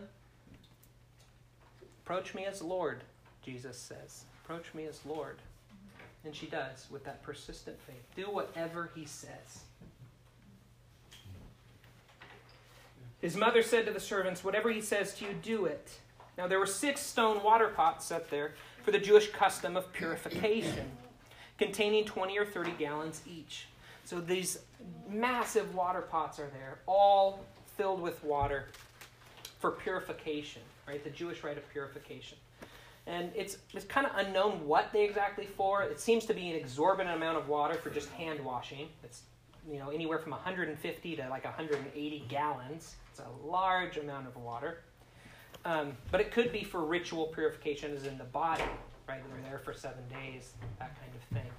Approach 2.05 2.35
me 2.35 2.45
as 2.45 2.61
Lord, 2.61 3.03
Jesus 3.43 3.79
says. 3.79 4.25
Approach 4.45 4.67
me 4.75 4.85
as 4.85 5.01
Lord. 5.07 5.39
And 6.27 6.37
she 6.37 6.45
does 6.45 6.87
with 6.91 7.05
that 7.05 7.23
persistent 7.23 7.79
faith. 7.87 8.05
Do 8.15 8.31
whatever 8.31 8.91
he 8.95 9.07
says. 9.07 9.65
His 13.23 13.37
mother 13.37 13.63
said 13.63 13.87
to 13.87 13.93
the 13.93 14.01
servants, 14.01 14.45
Whatever 14.45 14.71
he 14.71 14.83
says 14.83 15.15
to 15.15 15.25
you, 15.25 15.31
do 15.43 15.65
it. 15.65 15.89
Now 16.37 16.47
there 16.47 16.59
were 16.59 16.67
six 16.67 17.01
stone 17.01 17.43
water 17.43 17.69
pots 17.69 18.05
set 18.05 18.29
there 18.29 18.53
for 18.83 18.91
the 18.91 18.99
Jewish 18.99 19.31
custom 19.31 19.75
of 19.75 19.91
purification, 19.95 20.91
containing 21.57 22.05
20 22.05 22.39
or 22.39 22.45
30 22.45 22.73
gallons 22.73 23.23
each. 23.27 23.69
So 24.05 24.21
these 24.21 24.59
massive 25.09 25.75
water 25.75 26.03
pots 26.03 26.39
are 26.39 26.51
there, 26.53 26.79
all 26.87 27.45
filled 27.77 28.01
with 28.01 28.23
water 28.23 28.67
for 29.61 29.71
purification, 29.71 30.63
right? 30.87 31.03
The 31.03 31.11
Jewish 31.11 31.43
rite 31.43 31.57
of 31.57 31.69
purification. 31.71 32.39
And 33.07 33.31
it's, 33.35 33.59
it's 33.73 33.85
kind 33.85 34.07
of 34.07 34.13
unknown 34.17 34.67
what 34.67 34.93
they 34.93 35.05
exactly 35.05 35.47
for. 35.47 35.83
It 35.83 36.01
seems 36.01 36.25
to 36.27 36.35
be 36.35 36.51
an 36.51 36.57
exorbitant 36.57 37.15
amount 37.15 37.39
of 37.39 37.49
water 37.49 37.75
for 37.75 37.91
just 37.91 38.09
hand 38.11 38.43
washing. 38.45 38.89
It's 39.03 39.23
you 39.71 39.79
know 39.79 39.91
anywhere 39.91 40.19
from 40.19 40.33
150 40.33 41.17
to 41.17 41.29
like 41.29 41.45
180 41.45 42.25
gallons. 42.29 42.97
It's 43.11 43.21
a 43.21 43.47
large 43.47 43.97
amount 43.97 44.27
of 44.27 44.37
water. 44.37 44.81
Um, 45.65 45.93
but 46.11 46.21
it 46.21 46.31
could 46.31 46.53
be 46.53 46.63
for 46.63 46.85
ritual 46.85 47.27
purification, 47.29 47.95
as 47.95 48.07
in 48.07 48.19
the 48.19 48.25
body, 48.25 48.65
right? 49.09 49.23
They're 49.31 49.51
there 49.51 49.59
for 49.59 49.73
seven 49.73 50.03
days, 50.11 50.53
that 50.79 50.95
kind 51.01 51.13
of 51.15 51.23
thing. 51.39 51.51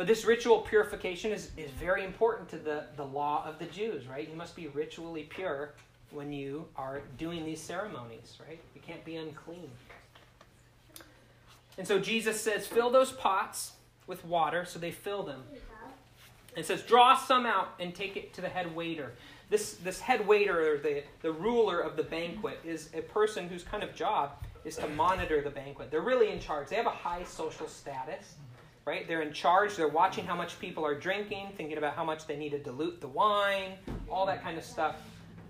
But 0.00 0.06
this 0.06 0.24
ritual 0.24 0.60
purification 0.60 1.30
is, 1.30 1.50
is 1.58 1.70
very 1.72 2.06
important 2.06 2.48
to 2.48 2.56
the, 2.56 2.84
the 2.96 3.04
law 3.04 3.44
of 3.46 3.58
the 3.58 3.66
Jews, 3.66 4.06
right? 4.06 4.26
You 4.26 4.34
must 4.34 4.56
be 4.56 4.68
ritually 4.68 5.24
pure 5.24 5.74
when 6.10 6.32
you 6.32 6.66
are 6.74 7.02
doing 7.18 7.44
these 7.44 7.60
ceremonies, 7.60 8.38
right? 8.48 8.58
You 8.74 8.80
can't 8.80 9.04
be 9.04 9.16
unclean. 9.16 9.68
And 11.76 11.86
so 11.86 11.98
Jesus 11.98 12.40
says, 12.40 12.66
fill 12.66 12.88
those 12.88 13.12
pots 13.12 13.72
with 14.06 14.24
water, 14.24 14.64
so 14.64 14.78
they 14.78 14.90
fill 14.90 15.22
them. 15.22 15.42
And 16.56 16.64
says, 16.64 16.80
draw 16.80 17.14
some 17.14 17.44
out 17.44 17.74
and 17.78 17.94
take 17.94 18.16
it 18.16 18.32
to 18.32 18.40
the 18.40 18.48
head 18.48 18.74
waiter. 18.74 19.12
This, 19.50 19.74
this 19.74 20.00
head 20.00 20.26
waiter, 20.26 20.76
or 20.76 20.78
the, 20.78 21.02
the 21.20 21.32
ruler 21.32 21.78
of 21.78 21.98
the 21.98 22.04
banquet, 22.04 22.58
is 22.64 22.88
a 22.94 23.02
person 23.02 23.50
whose 23.50 23.64
kind 23.64 23.82
of 23.82 23.94
job 23.94 24.30
is 24.64 24.76
to 24.76 24.88
monitor 24.88 25.42
the 25.42 25.50
banquet. 25.50 25.90
They're 25.90 26.00
really 26.00 26.30
in 26.30 26.40
charge. 26.40 26.68
They 26.68 26.76
have 26.76 26.86
a 26.86 26.88
high 26.88 27.24
social 27.24 27.68
status, 27.68 28.36
right? 28.90 29.06
They're 29.06 29.22
in 29.22 29.32
charge. 29.32 29.76
They're 29.76 29.86
watching 29.86 30.26
how 30.26 30.34
much 30.34 30.58
people 30.58 30.84
are 30.84 30.96
drinking, 30.96 31.52
thinking 31.56 31.78
about 31.78 31.94
how 31.94 32.02
much 32.02 32.26
they 32.26 32.36
need 32.36 32.50
to 32.50 32.58
dilute 32.58 33.00
the 33.00 33.06
wine, 33.06 33.74
all 34.10 34.26
that 34.26 34.42
kind 34.42 34.58
of 34.58 34.64
stuff 34.64 34.96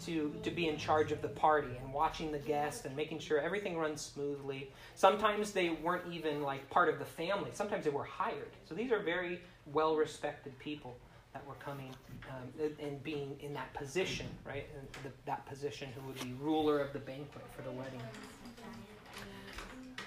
to, 0.04 0.34
to 0.42 0.50
be 0.50 0.68
in 0.68 0.76
charge 0.76 1.10
of 1.10 1.22
the 1.22 1.28
party 1.28 1.70
and 1.82 1.90
watching 1.90 2.30
the 2.30 2.38
guests 2.38 2.84
and 2.84 2.94
making 2.94 3.18
sure 3.18 3.40
everything 3.40 3.78
runs 3.78 4.02
smoothly. 4.02 4.70
Sometimes 4.94 5.52
they 5.52 5.70
weren't 5.70 6.04
even 6.12 6.42
like 6.42 6.68
part 6.68 6.90
of 6.90 6.98
the 6.98 7.04
family. 7.06 7.48
Sometimes 7.54 7.84
they 7.84 7.90
were 7.90 8.04
hired. 8.04 8.50
So 8.68 8.74
these 8.74 8.92
are 8.92 9.00
very 9.00 9.40
well 9.72 9.96
respected 9.96 10.58
people 10.58 10.98
that 11.32 11.46
were 11.46 11.54
coming 11.54 11.94
um, 12.28 12.70
and 12.78 13.02
being 13.02 13.38
in 13.40 13.54
that 13.54 13.72
position, 13.72 14.26
right? 14.46 14.66
The, 15.02 15.10
that 15.24 15.46
position 15.46 15.88
who 15.96 16.06
would 16.08 16.20
be 16.20 16.34
ruler 16.42 16.78
of 16.78 16.92
the 16.92 16.98
banquet 16.98 17.44
for 17.56 17.62
the 17.62 17.70
wedding. 17.70 18.02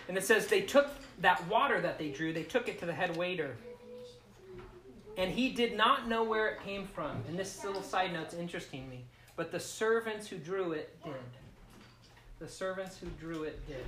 And 0.08 0.18
it 0.18 0.24
says 0.24 0.48
they 0.48 0.62
took 0.62 0.90
that 1.20 1.48
water 1.48 1.80
that 1.82 1.98
they 1.98 2.10
drew, 2.10 2.34
they 2.34 2.44
took 2.44 2.68
it 2.68 2.80
to 2.80 2.86
the 2.86 2.94
head 2.94 3.16
waiter. 3.16 3.56
And 5.18 5.32
he 5.32 5.50
did 5.50 5.78
not 5.78 6.08
know 6.08 6.24
where 6.24 6.48
it 6.50 6.64
came 6.64 6.88
from. 6.88 7.24
And 7.28 7.38
this 7.38 7.64
little 7.64 7.84
side 7.84 8.14
note's 8.14 8.34
interesting 8.34 8.90
me. 8.90 9.06
But 9.36 9.52
the 9.52 9.60
servants 9.60 10.28
who 10.28 10.38
drew 10.38 10.74
it 10.74 10.96
did. 11.04 11.14
The 12.40 12.48
servants 12.48 12.98
who 12.98 13.08
drew 13.20 13.44
it 13.44 13.66
did. 13.68 13.86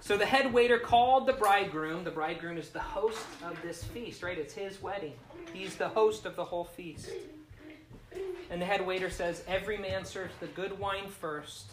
So 0.00 0.16
the 0.16 0.26
head 0.26 0.52
waiter 0.52 0.78
called 0.78 1.26
the 1.26 1.32
bridegroom. 1.34 2.04
The 2.04 2.10
bridegroom 2.10 2.56
is 2.56 2.70
the 2.70 2.80
host 2.80 3.26
of 3.44 3.60
this 3.62 3.84
feast, 3.84 4.22
right? 4.22 4.38
It's 4.38 4.54
his 4.54 4.80
wedding. 4.80 5.12
He's 5.52 5.76
the 5.76 5.88
host 5.88 6.24
of 6.24 6.36
the 6.36 6.44
whole 6.44 6.64
feast. 6.64 7.10
And 8.50 8.60
the 8.60 8.66
head 8.66 8.84
waiter 8.84 9.10
says, 9.10 9.44
Every 9.46 9.76
man 9.76 10.04
serves 10.04 10.34
the 10.40 10.46
good 10.46 10.78
wine 10.78 11.08
first. 11.08 11.72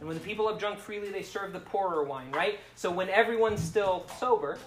And 0.00 0.08
when 0.08 0.16
the 0.16 0.24
people 0.24 0.48
have 0.48 0.58
drunk 0.58 0.78
freely, 0.78 1.10
they 1.10 1.22
serve 1.22 1.52
the 1.52 1.60
poorer 1.60 2.02
wine, 2.02 2.32
right? 2.32 2.58
So 2.74 2.90
when 2.90 3.10
everyone's 3.10 3.62
still 3.62 4.06
sober, 4.18 4.58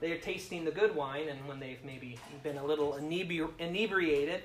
they 0.00 0.12
are 0.12 0.18
tasting 0.18 0.64
the 0.64 0.70
good 0.70 0.94
wine. 0.94 1.28
And 1.28 1.48
when 1.48 1.58
they've 1.58 1.82
maybe 1.84 2.18
been 2.42 2.58
a 2.58 2.64
little 2.64 2.96
inebriated, 2.96 4.42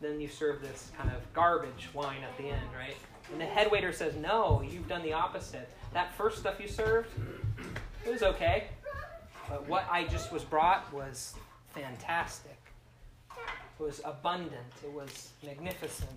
then 0.00 0.20
you 0.20 0.28
serve 0.28 0.62
this 0.62 0.90
kind 0.96 1.10
of 1.10 1.32
garbage 1.34 1.90
wine 1.92 2.22
at 2.22 2.36
the 2.38 2.44
end, 2.44 2.66
right? 2.76 2.96
And 3.32 3.40
the 3.40 3.44
head 3.44 3.70
waiter 3.70 3.92
says, 3.92 4.16
No, 4.16 4.62
you've 4.66 4.88
done 4.88 5.02
the 5.02 5.12
opposite. 5.12 5.68
That 5.92 6.14
first 6.14 6.38
stuff 6.38 6.58
you 6.58 6.68
served, 6.68 7.08
it 8.04 8.10
was 8.10 8.22
okay. 8.22 8.68
But 9.48 9.68
what 9.68 9.86
I 9.90 10.04
just 10.04 10.32
was 10.32 10.42
brought 10.42 10.90
was 10.92 11.34
fantastic. 11.74 12.56
It 13.30 13.82
was 13.82 14.00
abundant. 14.04 14.72
It 14.82 14.92
was 14.92 15.30
magnificent. 15.44 16.10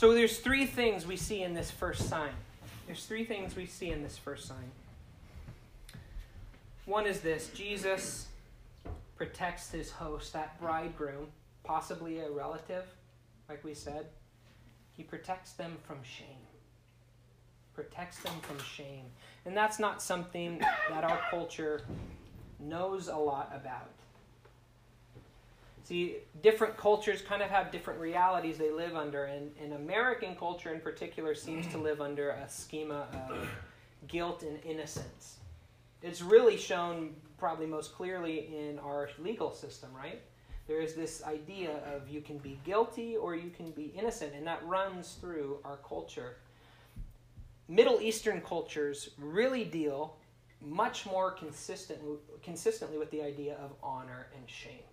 So 0.00 0.14
there's 0.14 0.38
three 0.38 0.64
things 0.64 1.06
we 1.06 1.18
see 1.18 1.42
in 1.42 1.52
this 1.52 1.70
first 1.70 2.08
sign. 2.08 2.32
There's 2.86 3.04
three 3.04 3.22
things 3.22 3.54
we 3.54 3.66
see 3.66 3.90
in 3.90 4.02
this 4.02 4.16
first 4.16 4.48
sign. 4.48 4.70
One 6.86 7.04
is 7.04 7.20
this 7.20 7.50
Jesus 7.54 8.28
protects 9.14 9.70
his 9.70 9.90
host, 9.90 10.32
that 10.32 10.58
bridegroom, 10.58 11.26
possibly 11.64 12.20
a 12.20 12.30
relative, 12.30 12.84
like 13.46 13.62
we 13.62 13.74
said. 13.74 14.06
He 14.96 15.02
protects 15.02 15.52
them 15.52 15.76
from 15.86 15.98
shame. 16.02 16.46
Protects 17.74 18.22
them 18.22 18.40
from 18.40 18.56
shame. 18.60 19.04
And 19.44 19.54
that's 19.54 19.78
not 19.78 20.00
something 20.00 20.60
that 20.88 21.04
our 21.04 21.20
culture 21.28 21.82
knows 22.58 23.08
a 23.08 23.16
lot 23.16 23.52
about. 23.54 23.99
See, 25.90 26.18
different 26.40 26.76
cultures 26.76 27.20
kind 27.20 27.42
of 27.42 27.50
have 27.50 27.72
different 27.72 27.98
realities 27.98 28.56
they 28.56 28.70
live 28.70 28.94
under, 28.94 29.24
and, 29.24 29.50
and 29.60 29.72
American 29.72 30.36
culture 30.36 30.72
in 30.72 30.80
particular 30.80 31.34
seems 31.34 31.66
to 31.66 31.78
live 31.78 32.00
under 32.00 32.30
a 32.30 32.48
schema 32.48 33.08
of 33.28 33.48
guilt 34.06 34.44
and 34.44 34.64
innocence. 34.64 35.38
It's 36.00 36.22
really 36.22 36.56
shown 36.56 37.16
probably 37.38 37.66
most 37.66 37.92
clearly 37.92 38.56
in 38.56 38.78
our 38.78 39.10
legal 39.18 39.50
system, 39.50 39.90
right? 39.92 40.22
There 40.68 40.80
is 40.80 40.94
this 40.94 41.24
idea 41.24 41.78
of 41.92 42.08
you 42.08 42.20
can 42.20 42.38
be 42.38 42.60
guilty 42.64 43.16
or 43.16 43.34
you 43.34 43.50
can 43.50 43.72
be 43.72 43.86
innocent, 43.86 44.32
and 44.32 44.46
that 44.46 44.64
runs 44.64 45.14
through 45.20 45.58
our 45.64 45.78
culture. 45.78 46.36
Middle 47.66 48.00
Eastern 48.00 48.40
cultures 48.42 49.10
really 49.18 49.64
deal 49.64 50.18
much 50.60 51.04
more 51.04 51.32
consistent, 51.32 51.98
consistently 52.44 52.96
with 52.96 53.10
the 53.10 53.22
idea 53.22 53.56
of 53.56 53.72
honor 53.82 54.28
and 54.36 54.48
shame. 54.48 54.84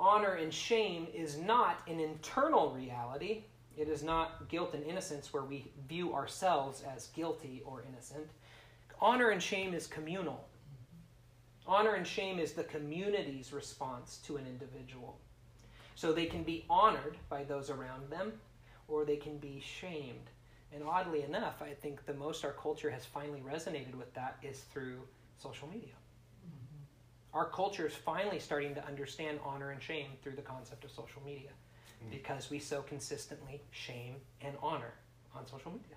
Honor 0.00 0.32
and 0.32 0.52
shame 0.52 1.06
is 1.12 1.36
not 1.36 1.82
an 1.86 2.00
internal 2.00 2.70
reality. 2.70 3.44
It 3.76 3.86
is 3.86 4.02
not 4.02 4.48
guilt 4.48 4.72
and 4.72 4.82
innocence 4.82 5.30
where 5.30 5.44
we 5.44 5.70
view 5.86 6.14
ourselves 6.14 6.82
as 6.82 7.08
guilty 7.08 7.62
or 7.66 7.84
innocent. 7.86 8.26
Honor 8.98 9.28
and 9.28 9.42
shame 9.42 9.74
is 9.74 9.86
communal. 9.86 10.48
Honor 11.66 11.94
and 11.94 12.06
shame 12.06 12.38
is 12.38 12.52
the 12.52 12.64
community's 12.64 13.52
response 13.52 14.20
to 14.24 14.38
an 14.38 14.46
individual. 14.46 15.18
So 15.96 16.14
they 16.14 16.26
can 16.26 16.44
be 16.44 16.64
honored 16.70 17.18
by 17.28 17.44
those 17.44 17.68
around 17.68 18.08
them, 18.08 18.32
or 18.88 19.04
they 19.04 19.16
can 19.16 19.36
be 19.36 19.60
shamed. 19.60 20.30
And 20.72 20.82
oddly 20.82 21.24
enough, 21.24 21.60
I 21.60 21.74
think 21.74 22.06
the 22.06 22.14
most 22.14 22.42
our 22.42 22.52
culture 22.52 22.90
has 22.90 23.04
finally 23.04 23.42
resonated 23.46 23.94
with 23.94 24.14
that 24.14 24.38
is 24.42 24.60
through 24.72 25.00
social 25.36 25.68
media. 25.68 25.92
Our 27.32 27.46
culture 27.46 27.86
is 27.86 27.94
finally 27.94 28.40
starting 28.40 28.74
to 28.74 28.84
understand 28.86 29.38
honor 29.44 29.70
and 29.70 29.82
shame 29.82 30.08
through 30.22 30.36
the 30.36 30.42
concept 30.42 30.84
of 30.84 30.90
social 30.90 31.22
media 31.24 31.50
mm-hmm. 31.50 32.10
because 32.10 32.50
we 32.50 32.58
so 32.58 32.82
consistently 32.82 33.60
shame 33.70 34.16
and 34.40 34.54
honor 34.62 34.94
on 35.34 35.46
social 35.46 35.70
media. 35.70 35.96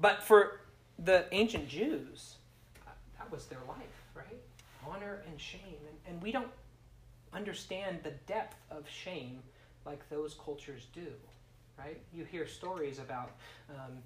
But 0.00 0.22
for 0.22 0.60
the 0.98 1.26
ancient 1.32 1.68
Jews, 1.68 2.36
that 3.18 3.30
was 3.30 3.46
their 3.46 3.60
life 3.68 4.04
right? 4.14 4.40
Honor 4.86 5.22
and 5.28 5.40
shame. 5.40 5.60
And, 5.88 6.14
and 6.14 6.22
we 6.22 6.32
don't 6.32 6.50
understand 7.32 8.00
the 8.02 8.12
depth 8.26 8.56
of 8.70 8.88
shame 8.88 9.40
like 9.84 10.08
those 10.08 10.34
cultures 10.42 10.86
do, 10.94 11.06
right? 11.78 12.00
You 12.12 12.24
hear 12.24 12.46
stories 12.46 12.98
about, 12.98 13.32
um, 13.70 13.98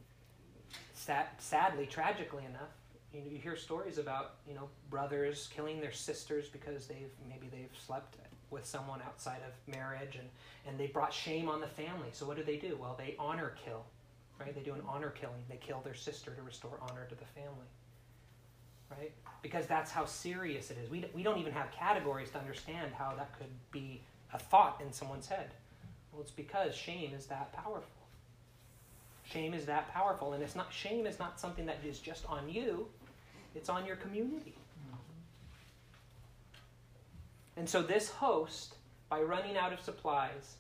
sad, 0.95 1.27
sadly, 1.39 1.87
tragically 1.87 2.45
enough, 2.45 2.73
you, 3.13 3.21
know, 3.21 3.27
you 3.31 3.39
hear 3.39 3.57
stories 3.57 3.99
about 3.99 4.37
you 4.47 4.55
know 4.55 4.69
brothers 4.91 5.49
killing 5.55 5.81
their 5.81 5.93
sisters 5.93 6.49
because 6.49 6.87
they've 6.87 7.11
maybe 7.29 7.49
they've 7.51 7.77
slept 7.85 8.17
with 8.51 8.65
someone 8.65 9.01
outside 9.03 9.41
of 9.47 9.75
marriage 9.75 10.17
and 10.17 10.29
and 10.67 10.79
they 10.79 10.87
brought 10.87 11.13
shame 11.13 11.49
on 11.49 11.61
the 11.61 11.67
family. 11.67 12.09
So 12.13 12.27
what 12.27 12.37
do 12.37 12.43
they 12.43 12.57
do? 12.57 12.77
Well, 12.81 12.95
they 12.99 13.15
honor 13.19 13.55
kill, 13.65 13.85
right? 14.41 14.55
They 14.55 14.63
do 14.63 14.75
an 14.75 14.83
honor 14.87 15.11
killing. 15.11 15.43
They 15.49 15.57
kill 15.57 15.81
their 15.83 15.95
sister 15.95 16.33
to 16.33 16.43
restore 16.43 16.79
honor 16.83 17.07
to 17.09 17.15
the 17.15 17.27
family 17.41 17.67
right? 18.91 19.13
Because 19.43 19.67
that's 19.67 19.91
how 19.91 20.05
serious 20.05 20.71
it 20.71 20.79
is. 20.83 20.91
We, 20.91 21.05
we 21.15 21.23
don't 21.23 21.39
even 21.39 21.53
have 21.53 21.71
categories 21.71 22.31
to 22.31 22.39
understand 22.39 22.93
how 22.97 23.15
that 23.17 23.39
could 23.39 23.51
be 23.71 24.03
a 24.33 24.39
thought 24.39 24.81
in 24.85 24.93
someone's 24.93 25.27
head. 25.27 25.51
Well, 26.13 26.23
it's 26.23 26.31
because 26.31 26.75
shame 26.75 27.13
is 27.15 27.27
that 27.27 27.53
powerful. 27.53 27.98
Shame 29.31 29.53
is 29.53 29.67
that 29.67 29.93
powerful, 29.93 30.33
and 30.33 30.43
it's 30.43 30.57
not 30.57 30.73
shame 30.73 31.07
is 31.07 31.19
not 31.19 31.39
something 31.39 31.67
that 31.67 31.79
is 31.85 31.99
just 31.99 32.25
on 32.27 32.49
you; 32.49 32.89
it's 33.55 33.69
on 33.69 33.85
your 33.85 33.97
community. 33.97 34.55
And 37.57 37.69
so 37.69 37.83
this 37.83 38.09
host, 38.09 38.77
by 39.11 39.21
running 39.21 39.57
out 39.57 39.73
of 39.73 39.81
supplies, 39.81 40.57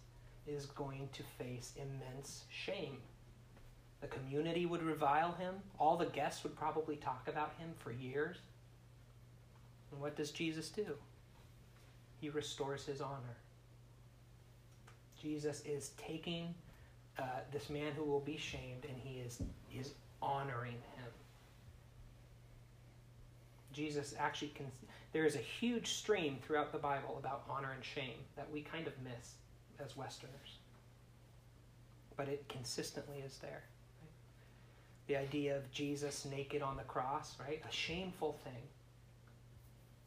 is 0.47 0.67
going 0.67 1.09
to 1.13 1.23
face 1.39 1.75
immense 1.77 2.45
shame. 2.51 2.99
The 4.01 4.09
community 4.09 4.67
would 4.67 4.83
revile 4.83 5.33
him. 5.33 5.55
All 5.79 5.97
the 5.97 6.07
guests 6.07 6.43
would 6.43 6.57
probably 6.57 6.97
talk 6.97 7.29
about 7.29 7.55
him 7.59 7.71
for 7.79 7.93
years. 7.93 8.39
And 9.93 10.01
what 10.01 10.17
does 10.17 10.31
Jesus 10.31 10.69
do? 10.69 10.95
He 12.21 12.29
restores 12.31 12.85
his 12.85 13.01
honor. 13.01 13.37
Jesus 15.21 15.63
is 15.65 15.93
taking 15.97 16.55
uh, 17.19 17.23
this 17.53 17.69
man 17.69 17.93
who 17.97 18.05
will 18.05 18.21
be 18.21 18.37
shamed 18.37 18.85
and 18.89 18.97
he 18.97 19.19
is, 19.21 19.43
is 19.75 19.93
honoring 20.23 20.73
him. 20.73 21.13
Jesus 23.73 24.15
actually, 24.19 24.49
can, 24.49 24.67
there 25.13 25.25
is 25.25 25.35
a 25.35 25.39
huge 25.39 25.89
stream 25.89 26.39
throughout 26.43 26.73
the 26.73 26.79
Bible 26.79 27.17
about 27.19 27.45
honor 27.49 27.73
and 27.75 27.85
shame 27.85 28.19
that 28.37 28.51
we 28.53 28.63
kind 28.63 28.87
of 28.87 28.93
miss 29.03 29.35
as 29.79 29.97
Westerners. 29.97 30.59
But 32.17 32.29
it 32.29 32.49
consistently 32.49 33.23
is 33.25 33.39
there 33.39 33.63
the 35.09 35.17
idea 35.17 35.57
of 35.57 35.71
Jesus 35.73 36.27
naked 36.31 36.63
on 36.63 36.77
the 36.77 36.83
cross, 36.83 37.37
right? 37.41 37.63
A 37.69 37.73
shameful 37.73 38.39
thing. 38.45 38.63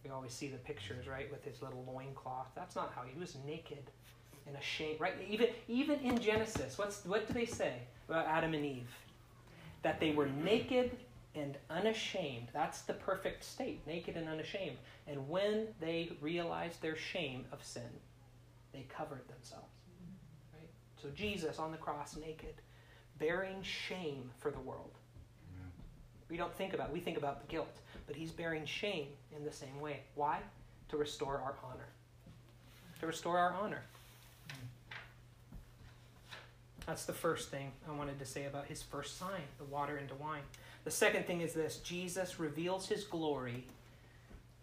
We 0.03 0.11
always 0.11 0.31
see 0.31 0.47
the 0.47 0.57
pictures, 0.57 1.07
right, 1.07 1.29
with 1.31 1.43
his 1.43 1.61
little 1.61 1.83
loincloth. 1.91 2.47
That's 2.55 2.75
not 2.75 2.93
how 2.95 3.01
he 3.03 3.19
was 3.19 3.35
naked 3.45 3.89
and 4.47 4.55
ashamed, 4.57 4.99
right? 4.99 5.13
Even 5.29 5.47
even 5.67 5.99
in 5.99 6.19
Genesis, 6.19 6.77
what's 6.77 7.05
what 7.05 7.27
do 7.27 7.33
they 7.33 7.45
say 7.45 7.73
about 8.09 8.25
Adam 8.27 8.53
and 8.53 8.65
Eve? 8.65 8.89
That 9.83 9.99
they 9.99 10.11
were 10.11 10.27
naked 10.27 10.91
and 11.35 11.57
unashamed. 11.69 12.47
That's 12.53 12.81
the 12.81 12.93
perfect 12.93 13.43
state, 13.43 13.81
naked 13.87 14.15
and 14.15 14.27
unashamed. 14.27 14.77
And 15.07 15.27
when 15.29 15.67
they 15.79 16.11
realized 16.19 16.81
their 16.81 16.97
shame 16.97 17.45
of 17.51 17.63
sin, 17.63 17.89
they 18.73 18.85
covered 18.95 19.27
themselves. 19.27 19.73
Right? 20.53 20.69
So 21.01 21.09
Jesus 21.15 21.57
on 21.57 21.71
the 21.71 21.77
cross 21.77 22.17
naked, 22.17 22.55
bearing 23.17 23.63
shame 23.63 24.29
for 24.39 24.51
the 24.51 24.59
world. 24.59 24.91
We 26.31 26.37
don't 26.37 26.55
think 26.55 26.73
about. 26.73 26.93
We 26.93 27.01
think 27.01 27.17
about 27.17 27.41
the 27.41 27.47
guilt, 27.47 27.81
but 28.07 28.15
he's 28.15 28.31
bearing 28.31 28.65
shame 28.65 29.07
in 29.35 29.43
the 29.43 29.51
same 29.51 29.81
way. 29.81 29.99
Why? 30.15 30.39
To 30.87 30.97
restore 30.97 31.37
our 31.39 31.55
honor. 31.61 31.87
To 33.01 33.07
restore 33.07 33.37
our 33.37 33.53
honor. 33.53 33.83
That's 36.87 37.05
the 37.05 37.13
first 37.13 37.49
thing 37.49 37.71
I 37.87 37.91
wanted 37.93 38.19
to 38.19 38.25
say 38.25 38.45
about 38.45 38.65
his 38.65 38.81
first 38.81 39.17
sign, 39.17 39.41
the 39.57 39.65
water 39.65 39.97
into 39.97 40.15
wine. 40.15 40.41
The 40.83 40.91
second 40.91 41.25
thing 41.27 41.41
is 41.41 41.53
this 41.53 41.77
Jesus 41.77 42.39
reveals 42.39 42.87
his 42.87 43.03
glory 43.03 43.65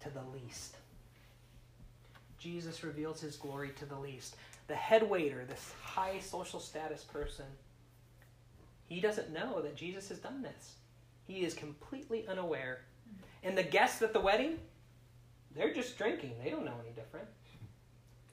to 0.00 0.10
the 0.10 0.22
least. 0.34 0.76
Jesus 2.38 2.84
reveals 2.84 3.20
his 3.20 3.36
glory 3.36 3.70
to 3.78 3.86
the 3.86 3.98
least. 3.98 4.36
The 4.66 4.74
head 4.74 5.08
waiter, 5.08 5.44
this 5.44 5.72
high 5.82 6.20
social 6.20 6.60
status 6.60 7.02
person, 7.02 7.46
he 8.86 9.00
doesn't 9.00 9.32
know 9.32 9.60
that 9.62 9.76
Jesus 9.76 10.08
has 10.08 10.18
done 10.18 10.42
this. 10.42 10.74
He 11.26 11.44
is 11.44 11.54
completely 11.54 12.26
unaware. 12.26 12.80
And 13.42 13.56
the 13.56 13.62
guests 13.62 14.02
at 14.02 14.12
the 14.12 14.20
wedding, 14.20 14.58
they're 15.54 15.74
just 15.74 15.98
drinking. 15.98 16.34
They 16.42 16.50
don't 16.50 16.64
know 16.64 16.80
any 16.84 16.94
different. 16.94 17.28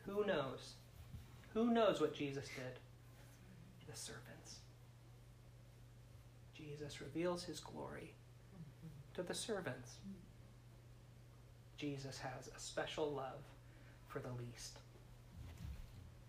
Who 0.06 0.26
knows? 0.26 0.74
Who 1.54 1.72
knows 1.72 2.00
what 2.00 2.16
Jesus 2.16 2.46
did? 2.46 2.80
The 3.96 4.02
servants. 4.02 4.56
Jesus 6.54 7.00
reveals 7.00 7.46
his 7.46 7.62
glory 7.62 8.14
to 9.14 9.24
the 9.24 9.34
servants. 9.34 10.00
Jesus 11.78 12.18
has 12.18 12.50
a 12.54 12.60
special 12.60 13.10
love 13.10 13.40
for 14.10 14.20
the 14.20 14.34
least. 14.38 14.80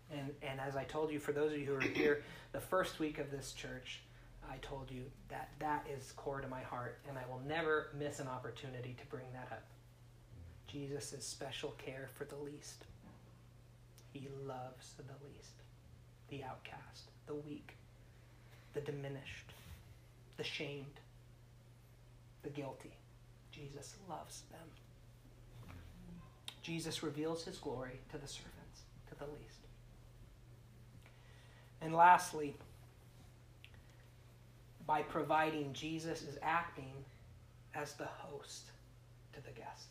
And, 0.09 0.31
and 0.41 0.61
as 0.61 0.77
I 0.77 0.85
told 0.85 1.11
you, 1.11 1.19
for 1.19 1.33
those 1.33 1.51
of 1.51 1.59
you 1.59 1.65
who 1.65 1.75
are 1.75 1.81
here, 1.81 2.23
the 2.53 2.61
first 2.61 2.99
week 2.99 3.19
of 3.19 3.31
this 3.31 3.51
church, 3.51 3.99
I 4.49 4.55
told 4.61 4.89
you 4.89 5.03
that 5.27 5.49
that 5.59 5.85
is 5.93 6.13
core 6.13 6.39
to 6.39 6.47
my 6.47 6.61
heart, 6.61 6.99
and 7.09 7.17
I 7.17 7.29
will 7.29 7.41
never 7.45 7.89
miss 7.99 8.21
an 8.21 8.29
opportunity 8.29 8.95
to 8.97 9.05
bring 9.07 9.25
that 9.33 9.49
up. 9.51 9.65
Jesus' 10.67 11.15
special 11.19 11.71
care 11.71 12.07
for 12.13 12.23
the 12.23 12.37
least. 12.37 12.85
He 14.13 14.29
loves 14.45 14.93
the 14.97 15.03
least, 15.25 15.63
the 16.29 16.45
outcast, 16.45 17.11
the 17.27 17.35
weak, 17.35 17.75
the 18.73 18.81
diminished, 18.81 19.53
the 20.37 20.43
shamed, 20.43 20.99
the 22.43 22.49
guilty. 22.49 22.93
Jesus 23.51 23.95
loves 24.09 24.43
them. 24.51 24.67
Jesus 26.61 27.03
reveals 27.03 27.45
his 27.45 27.57
glory 27.57 27.99
to 28.11 28.17
the 28.17 28.27
servants, 28.27 28.81
to 29.09 29.15
the 29.15 29.25
least. 29.25 29.59
And 31.81 31.95
lastly, 31.95 32.55
by 34.85 35.01
providing, 35.01 35.73
Jesus 35.73 36.21
is 36.21 36.37
acting 36.41 36.93
as 37.75 37.93
the 37.93 38.05
host 38.05 38.71
to 39.33 39.41
the 39.41 39.51
guests. 39.51 39.87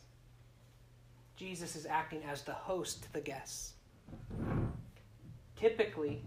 Jesus 1.37 1.77
is 1.77 1.87
acting 1.87 2.22
as 2.25 2.42
the 2.42 2.53
host 2.53 3.03
to 3.03 3.12
the 3.12 3.20
guests. 3.20 3.75
Typically, 5.55 6.22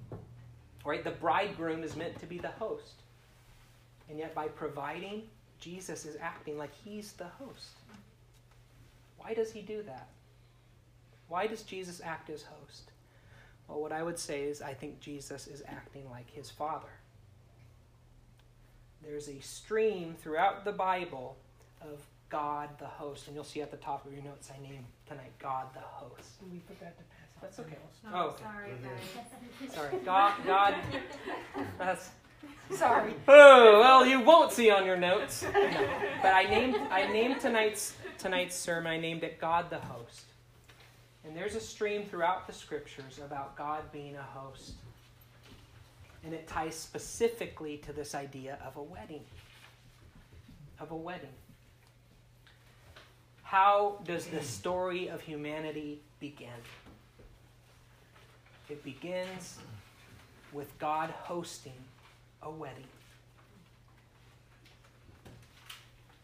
right, 0.86 1.04
the 1.04 1.12
bridegroom 1.12 1.84
is 1.84 1.96
meant 1.96 2.20
to 2.20 2.26
be 2.26 2.38
the 2.38 2.50
host. 2.50 3.02
And 4.10 4.18
yet, 4.18 4.34
by 4.34 4.48
providing, 4.48 5.24
Jesus 5.60 6.06
is 6.06 6.18
acting 6.20 6.58
like 6.58 6.72
he's 6.84 7.14
the 7.14 7.28
host. 7.28 7.78
Why 9.18 9.34
does 9.34 9.52
he 9.52 9.62
do 9.62 9.84
that? 9.84 10.08
Why 11.28 11.46
does 11.48 11.64
Jesus 11.64 12.02
act 12.04 12.30
as 12.30 12.44
host? 12.44 12.92
Well, 13.68 13.82
what 13.82 13.92
I 13.92 14.02
would 14.02 14.18
say 14.18 14.44
is 14.44 14.62
I 14.62 14.74
think 14.74 15.00
Jesus 15.00 15.48
is 15.48 15.62
acting 15.68 16.10
like 16.10 16.30
his 16.32 16.50
Father. 16.50 16.88
There's 19.04 19.30
a 19.30 19.40
stream 19.40 20.16
throughout 20.22 20.66
the 20.66 20.72
Bible 20.72 21.38
of 21.82 22.00
God 22.30 22.70
the 22.80 22.86
host. 22.86 23.28
And 23.28 23.36
you'll 23.36 23.44
see 23.44 23.62
at 23.62 23.72
the 23.72 23.78
top 23.78 24.06
of 24.06 24.14
your 24.14 24.24
notes 24.24 24.50
I 24.56 24.62
name 24.62 24.86
tonight 25.08 25.32
God 25.40 25.68
the 25.74 25.80
host. 25.80 26.32
We 26.52 26.60
forgot 26.60 26.98
to 26.98 27.04
pass 27.04 27.14
out. 27.14 27.19
That's 27.42 27.60
okay. 27.60 27.78
the. 28.04 28.18
Oh, 28.18 28.28
okay. 28.28 28.36
Oh, 28.38 28.52
sorry, 28.52 28.70
mm-hmm. 28.70 29.66
guys. 29.66 29.74
Sorry. 29.76 29.98
God, 30.06 30.34
God. 30.46 30.76
That's. 31.78 32.10
Sorry. 32.76 33.14
Oh 33.28 33.80
well, 33.80 34.06
you 34.06 34.22
won't 34.22 34.52
see 34.52 34.70
on 34.70 34.86
your 34.86 34.98
notes. 34.98 35.46
But 36.22 36.34
I 36.34 36.44
named 36.44 36.76
I 36.92 37.08
named 37.12 37.40
tonight's 37.40 37.96
tonight's 38.18 38.56
sermon. 38.56 38.92
I 38.92 39.00
named 39.00 39.24
it 39.24 39.40
God 39.40 39.70
the 39.70 39.80
host. 39.80 40.26
And 41.26 41.36
there's 41.36 41.56
a 41.56 41.60
stream 41.60 42.06
throughout 42.06 42.48
the 42.48 42.54
scriptures 42.54 43.20
about 43.24 43.56
God 43.56 43.84
being 43.92 44.16
a 44.16 44.22
host. 44.22 44.74
And 46.24 46.34
it 46.34 46.48
ties 46.48 46.76
specifically 46.76 47.78
to 47.78 47.94
this 47.94 48.16
idea 48.16 48.58
of 48.66 48.76
a 48.78 48.84
wedding. 48.84 49.24
Of 50.80 50.92
a 50.92 50.96
wedding. 50.96 51.30
How 53.44 54.00
does 54.04 54.26
the 54.28 54.38
mm. 54.38 54.44
story 54.44 55.08
of 55.08 55.22
humanity 55.22 56.02
begin? 56.20 56.50
It 58.70 58.84
begins 58.84 59.58
with 60.54 60.78
God 60.78 61.10
hosting 61.10 61.74
a 62.44 62.50
wedding. 62.50 62.84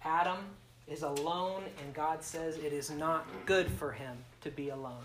Adam 0.04 0.38
is 0.88 1.02
alone, 1.02 1.64
and 1.84 1.94
God 1.96 2.24
says 2.24 2.58
it 2.58 2.72
is 2.72 2.92
not 2.92 3.26
good 3.48 3.68
for 3.68 3.92
him 3.92 4.16
to 4.42 4.52
be 4.52 4.70
alone. 4.70 5.04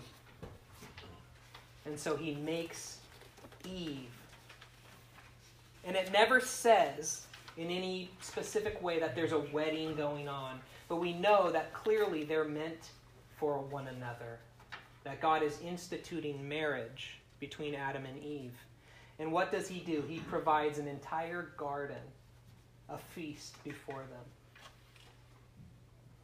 And 1.85 1.99
so 1.99 2.15
he 2.15 2.35
makes 2.35 2.99
Eve. 3.67 4.05
And 5.83 5.95
it 5.95 6.11
never 6.11 6.39
says 6.39 7.25
in 7.57 7.71
any 7.71 8.11
specific 8.21 8.81
way 8.83 8.99
that 8.99 9.15
there's 9.15 9.31
a 9.31 9.39
wedding 9.39 9.95
going 9.95 10.29
on, 10.29 10.59
but 10.87 10.97
we 10.97 11.13
know 11.13 11.51
that 11.51 11.73
clearly 11.73 12.23
they're 12.23 12.45
meant 12.45 12.91
for 13.37 13.57
one 13.57 13.87
another. 13.87 14.37
That 15.03 15.19
God 15.19 15.41
is 15.41 15.59
instituting 15.61 16.47
marriage 16.47 17.20
between 17.41 17.75
Adam 17.75 18.05
and 18.05 18.23
Eve. 18.23 18.53
And 19.19 19.33
what 19.33 19.51
does 19.51 19.67
he 19.67 19.79
do? 19.79 20.01
He 20.07 20.19
provides 20.19 20.79
an 20.79 20.87
entire 20.87 21.51
garden, 21.57 21.97
a 22.87 22.97
feast 22.97 23.61
before 23.65 24.03
them. 24.09 24.23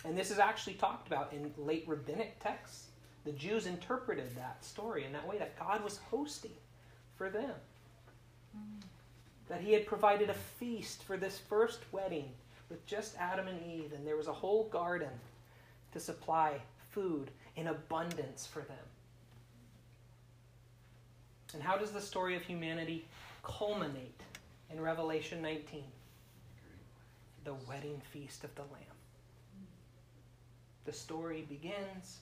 And 0.05 0.17
this 0.17 0.31
is 0.31 0.39
actually 0.39 0.75
talked 0.75 1.07
about 1.07 1.33
in 1.33 1.51
late 1.57 1.83
rabbinic 1.85 2.39
texts. 2.39 2.87
The 3.25 3.33
Jews 3.33 3.65
interpreted 3.65 4.33
that 4.37 4.63
story 4.63 5.03
in 5.03 5.11
that 5.11 5.27
way 5.27 5.37
that 5.37 5.59
God 5.59 5.83
was 5.83 5.99
hosting 6.09 6.55
for 7.17 7.29
them. 7.29 7.51
That 9.49 9.59
he 9.59 9.73
had 9.73 9.85
provided 9.85 10.29
a 10.29 10.33
feast 10.33 11.03
for 11.03 11.17
this 11.17 11.39
first 11.49 11.79
wedding 11.91 12.29
with 12.69 12.85
just 12.85 13.17
Adam 13.17 13.47
and 13.47 13.59
Eve, 13.65 13.91
and 13.93 14.05
there 14.05 14.17
was 14.17 14.27
a 14.27 14.33
whole 14.33 14.65
garden 14.69 15.09
to 15.93 15.99
supply 15.99 16.61
food 16.91 17.31
in 17.55 17.67
abundance 17.67 18.45
for 18.45 18.61
them. 18.61 18.77
And 21.53 21.63
how 21.63 21.77
does 21.77 21.91
the 21.91 22.01
story 22.01 22.35
of 22.35 22.41
humanity 22.43 23.05
culminate 23.43 24.21
in 24.71 24.81
Revelation 24.81 25.41
19? 25.41 25.83
The 27.43 27.53
wedding 27.67 28.01
feast 28.11 28.43
of 28.43 28.53
the 28.55 28.63
Lamb. 28.63 28.97
The 30.85 30.93
story 30.93 31.45
begins 31.47 32.19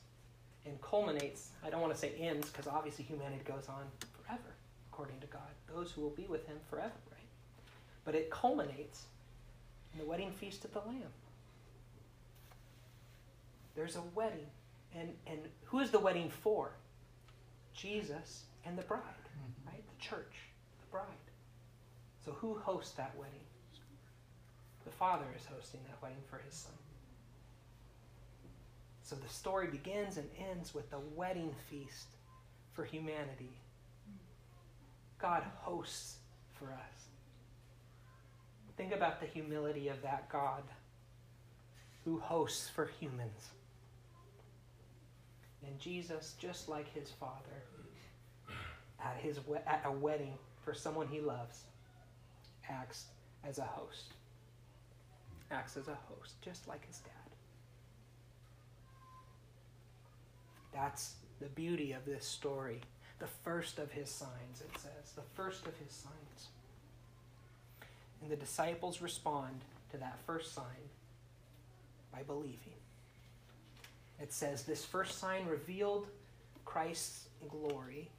and 0.66 0.80
culminates. 0.82 1.50
I 1.66 1.70
don't 1.70 1.82
want 1.82 1.94
to 1.94 2.00
say 2.00 2.14
ends 2.20 2.50
because 2.50 2.68
obviously 2.68 3.06
humanity 3.06 3.44
goes 3.46 3.68
on 3.68 3.84
forever, 4.14 4.56
according 4.92 5.20
to 5.22 5.28
God. 5.28 5.42
Those 5.74 5.92
who 5.92 6.02
will 6.02 6.12
be 6.12 6.26
with 6.28 6.46
Him 6.48 6.58
forever, 6.70 6.94
right? 7.12 7.30
But 8.04 8.16
it 8.16 8.30
culminates 8.30 9.06
in 9.94 10.00
the 10.00 10.06
wedding 10.06 10.32
feast 10.32 10.66
of 10.66 10.74
the 10.74 10.80
Lamb. 10.80 11.14
There's 13.76 13.96
a 13.96 14.04
wedding. 14.14 14.48
And, 14.98 15.10
and 15.28 15.40
who 15.66 15.80
is 15.80 15.92
the 15.92 16.00
wedding 16.00 16.30
for? 16.30 16.72
Jesus 17.74 18.44
and 18.66 18.78
the 18.78 18.84
bride, 18.84 19.02
mm-hmm. 19.02 19.70
right? 19.70 19.84
The 19.88 20.04
church, 20.04 20.36
the 20.80 20.88
bride. 20.92 21.06
So 22.24 22.32
who 22.32 22.56
hosts 22.56 22.94
that 22.94 23.16
wedding? 23.18 23.40
The 24.86 24.92
Father 24.92 25.26
is 25.38 25.46
hosting 25.46 25.82
that 25.88 26.02
wedding 26.02 26.24
for 26.30 26.38
his 26.38 26.54
Son. 26.54 26.74
So 29.02 29.16
the 29.16 29.30
story 29.30 29.68
begins 29.68 30.18
and 30.18 30.28
ends 30.50 30.74
with 30.74 30.90
the 30.90 31.00
wedding 31.16 31.54
feast 31.70 32.08
for 32.74 32.86
humanity. 32.86 33.58
God 35.20 35.44
hosts 35.62 36.18
for 36.54 36.66
us. 36.66 37.06
Think 38.78 38.94
about 38.94 39.22
the 39.22 39.28
humility 39.28 39.88
of 39.88 40.02
that 40.02 40.28
God 40.30 40.64
who 42.04 42.20
hosts 42.20 42.70
for 42.70 42.86
humans. 43.00 43.50
And 45.66 45.80
Jesus, 45.80 46.36
just 46.38 46.70
like 46.70 46.94
his 46.94 47.10
Father, 47.10 47.64
at, 49.06 49.18
his, 49.22 49.40
at 49.68 49.84
a 49.86 49.92
wedding 49.92 50.34
for 50.64 50.74
someone 50.74 51.08
he 51.08 51.22
loves, 51.22 51.62
acts 52.70 53.06
as 53.48 53.60
a 53.60 53.64
host. 53.64 54.14
Acts 55.52 55.78
as 55.78 55.88
a 55.88 55.98
host, 56.10 56.34
just 56.42 56.68
like 56.68 56.86
his 56.88 56.98
dad. 57.00 57.12
That's 60.74 61.14
the 61.40 61.48
beauty 61.48 61.94
of 61.94 62.06
this 62.06 62.26
story. 62.26 62.82
the 63.20 63.28
first 63.46 63.80
of 63.80 63.92
his 63.92 64.10
signs, 64.10 64.60
it 64.60 64.78
says. 64.78 65.14
The 65.16 65.22
first 65.36 65.66
of 65.68 65.78
his 65.78 65.92
signs. 65.92 66.48
And 68.22 68.30
the 68.30 68.36
disciples 68.36 69.02
respond 69.02 69.62
to 69.92 69.98
that 69.98 70.18
first 70.26 70.54
sign 70.54 70.90
by 72.12 72.24
believing. 72.24 72.58
It 74.20 74.34
says, 74.34 74.64
This 74.64 74.84
first 74.84 75.20
sign 75.20 75.46
revealed 75.46 76.08
Christ's 76.66 77.28
glory, 77.48 78.10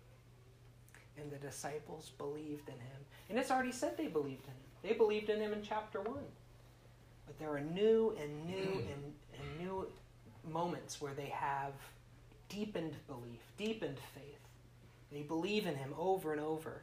and 1.20 1.30
the 1.30 1.36
disciples 1.36 2.12
believed 2.18 2.68
in 2.68 2.74
him. 2.74 3.00
And 3.28 3.38
it's 3.38 3.50
already 3.50 3.72
said 3.72 3.96
they 3.96 4.06
believed 4.06 4.44
in 4.44 4.52
him. 4.52 4.66
They 4.82 4.92
believed 4.92 5.30
in 5.30 5.40
him 5.40 5.52
in 5.52 5.62
chapter 5.62 6.00
1. 6.00 6.14
But 7.26 7.38
there 7.38 7.50
are 7.50 7.60
new 7.60 8.16
and 8.20 8.46
new 8.46 8.64
hmm. 8.64 8.78
and, 8.78 9.14
and 9.40 9.58
new 9.58 9.88
moments 10.50 11.00
where 11.00 11.14
they 11.14 11.26
have 11.26 11.72
deepened 12.48 12.94
belief, 13.08 13.40
deepened 13.56 13.98
faith. 14.14 14.38
They 15.10 15.22
believe 15.22 15.66
in 15.66 15.74
him 15.74 15.94
over 15.98 16.32
and 16.32 16.40
over. 16.40 16.82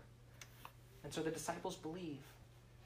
And 1.04 1.14
so 1.14 1.22
the 1.22 1.32
disciples 1.32 1.76
believe. 1.76 2.22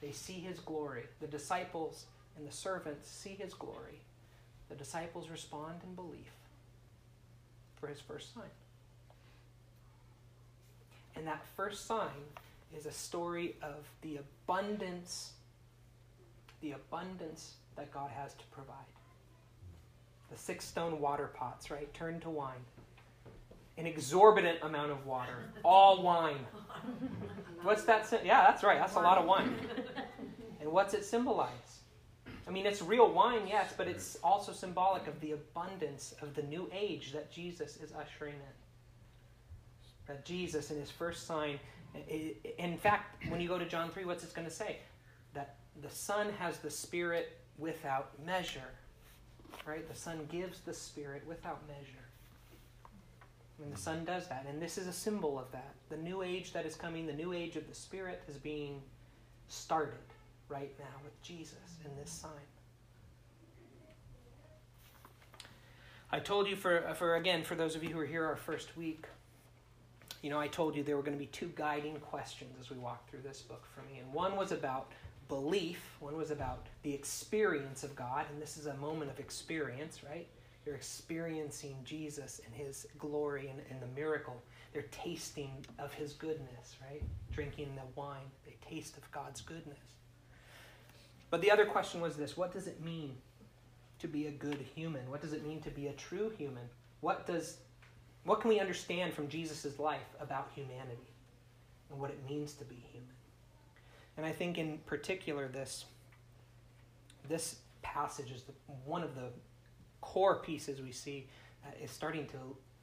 They 0.00 0.12
see 0.12 0.34
his 0.34 0.60
glory. 0.60 1.04
The 1.20 1.26
disciples 1.26 2.06
and 2.36 2.46
the 2.46 2.52
servants 2.52 3.10
see 3.10 3.36
his 3.38 3.54
glory. 3.54 4.00
The 4.68 4.76
disciples 4.76 5.28
respond 5.28 5.80
in 5.84 5.94
belief 5.94 6.30
for 7.76 7.88
his 7.88 8.00
first 8.00 8.34
sign. 8.34 8.44
And 11.18 11.26
that 11.26 11.44
first 11.56 11.86
sign 11.86 12.08
is 12.76 12.86
a 12.86 12.92
story 12.92 13.56
of 13.60 13.84
the 14.02 14.18
abundance, 14.18 15.32
the 16.60 16.72
abundance 16.72 17.54
that 17.76 17.92
God 17.92 18.10
has 18.10 18.34
to 18.34 18.44
provide. 18.52 18.76
The 20.30 20.38
six 20.38 20.64
stone 20.64 21.00
water 21.00 21.30
pots, 21.34 21.72
right, 21.72 21.92
turned 21.92 22.22
to 22.22 22.30
wine. 22.30 22.60
An 23.78 23.86
exorbitant 23.86 24.58
amount 24.62 24.92
of 24.92 25.06
water, 25.06 25.50
all 25.64 26.02
wine. 26.02 26.46
What's 27.62 27.82
that? 27.84 28.08
Yeah, 28.24 28.42
that's 28.42 28.62
right. 28.62 28.78
That's 28.78 28.94
a 28.94 29.00
lot 29.00 29.18
of 29.18 29.24
wine. 29.24 29.54
And 30.60 30.70
what's 30.70 30.94
it 30.94 31.04
symbolize? 31.04 31.80
I 32.46 32.50
mean, 32.50 32.64
it's 32.64 32.80
real 32.80 33.10
wine, 33.10 33.42
yes, 33.46 33.74
but 33.76 33.88
it's 33.88 34.16
also 34.22 34.52
symbolic 34.52 35.06
of 35.06 35.20
the 35.20 35.32
abundance 35.32 36.14
of 36.22 36.34
the 36.34 36.42
new 36.42 36.70
age 36.72 37.12
that 37.12 37.30
Jesus 37.30 37.76
is 37.76 37.92
ushering 37.92 38.34
in. 38.34 38.67
That 40.08 40.24
Jesus, 40.24 40.70
in 40.70 40.78
his 40.78 40.90
first 40.90 41.26
sign, 41.26 41.60
in 42.58 42.78
fact, 42.78 43.22
when 43.30 43.40
you 43.40 43.48
go 43.48 43.58
to 43.58 43.66
John 43.66 43.90
3, 43.90 44.04
what's 44.04 44.24
it 44.24 44.34
going 44.34 44.46
to 44.46 44.52
say? 44.52 44.78
That 45.34 45.56
the 45.82 45.90
Son 45.90 46.32
has 46.38 46.58
the 46.58 46.70
Spirit 46.70 47.38
without 47.58 48.10
measure. 48.24 48.70
Right? 49.66 49.88
The 49.88 49.98
Son 49.98 50.26
gives 50.30 50.60
the 50.60 50.74
Spirit 50.74 51.22
without 51.26 51.66
measure. 51.68 52.04
And 53.62 53.72
the 53.72 53.78
Son 53.78 54.04
does 54.04 54.28
that. 54.28 54.46
And 54.48 54.62
this 54.62 54.78
is 54.78 54.86
a 54.86 54.92
symbol 54.92 55.38
of 55.38 55.50
that. 55.52 55.74
The 55.88 55.96
new 55.96 56.22
age 56.22 56.52
that 56.52 56.64
is 56.64 56.74
coming, 56.74 57.06
the 57.06 57.12
new 57.12 57.32
age 57.32 57.56
of 57.56 57.68
the 57.68 57.74
Spirit, 57.74 58.22
is 58.28 58.36
being 58.36 58.80
started 59.48 59.98
right 60.48 60.72
now 60.78 61.00
with 61.04 61.20
Jesus 61.22 61.58
in 61.84 61.90
this 62.00 62.10
sign. 62.10 62.30
I 66.10 66.20
told 66.20 66.48
you 66.48 66.56
for, 66.56 66.86
uh, 66.86 66.94
for 66.94 67.16
again, 67.16 67.42
for 67.42 67.54
those 67.54 67.74
of 67.74 67.84
you 67.84 67.90
who 67.90 67.98
are 67.98 68.06
here 68.06 68.24
our 68.24 68.36
first 68.36 68.76
week, 68.76 69.04
you 70.22 70.30
know, 70.30 70.40
I 70.40 70.48
told 70.48 70.74
you 70.74 70.82
there 70.82 70.96
were 70.96 71.02
going 71.02 71.16
to 71.16 71.18
be 71.18 71.26
two 71.26 71.52
guiding 71.54 71.96
questions 72.00 72.56
as 72.60 72.70
we 72.70 72.76
walk 72.76 73.08
through 73.08 73.22
this 73.22 73.40
book 73.40 73.64
for 73.74 73.80
me. 73.92 74.00
And 74.00 74.12
one 74.12 74.36
was 74.36 74.52
about 74.52 74.90
belief, 75.28 75.96
one 76.00 76.16
was 76.16 76.30
about 76.30 76.66
the 76.82 76.92
experience 76.92 77.84
of 77.84 77.94
God, 77.94 78.26
and 78.32 78.40
this 78.40 78.56
is 78.56 78.66
a 78.66 78.74
moment 78.74 79.10
of 79.10 79.20
experience, 79.20 80.02
right? 80.02 80.26
You're 80.66 80.74
experiencing 80.74 81.76
Jesus 81.84 82.40
and 82.44 82.54
his 82.54 82.86
glory 82.98 83.48
and, 83.48 83.60
and 83.70 83.80
the 83.80 84.00
miracle. 84.00 84.42
They're 84.72 84.86
tasting 84.90 85.64
of 85.78 85.92
his 85.94 86.14
goodness, 86.14 86.76
right? 86.90 87.02
Drinking 87.32 87.74
the 87.76 88.00
wine, 88.00 88.30
they 88.44 88.56
taste 88.68 88.96
of 88.96 89.10
God's 89.12 89.40
goodness. 89.40 89.78
But 91.30 91.42
the 91.42 91.50
other 91.50 91.66
question 91.66 92.00
was 92.00 92.16
this 92.16 92.36
what 92.36 92.52
does 92.52 92.66
it 92.66 92.82
mean 92.82 93.16
to 93.98 94.08
be 94.08 94.26
a 94.26 94.30
good 94.30 94.64
human? 94.74 95.08
What 95.10 95.20
does 95.20 95.32
it 95.32 95.46
mean 95.46 95.60
to 95.62 95.70
be 95.70 95.88
a 95.88 95.92
true 95.92 96.30
human? 96.36 96.64
What 97.00 97.26
does 97.26 97.58
what 98.28 98.40
can 98.40 98.50
we 98.50 98.60
understand 98.60 99.14
from 99.14 99.28
Jesus' 99.28 99.78
life 99.78 100.14
about 100.20 100.50
humanity 100.54 101.08
and 101.90 101.98
what 101.98 102.10
it 102.10 102.18
means 102.28 102.52
to 102.54 102.64
be 102.64 102.76
human? 102.92 103.08
And 104.16 104.26
I 104.26 104.32
think 104.32 104.58
in 104.58 104.78
particular 104.86 105.48
this 105.48 105.86
this 107.28 107.56
passage 107.82 108.30
is 108.30 108.42
the, 108.42 108.52
one 108.84 109.02
of 109.02 109.14
the 109.14 109.28
core 110.00 110.36
pieces 110.36 110.80
we 110.80 110.92
see 110.92 111.26
is 111.82 111.90
starting 111.90 112.26
to 112.26 112.36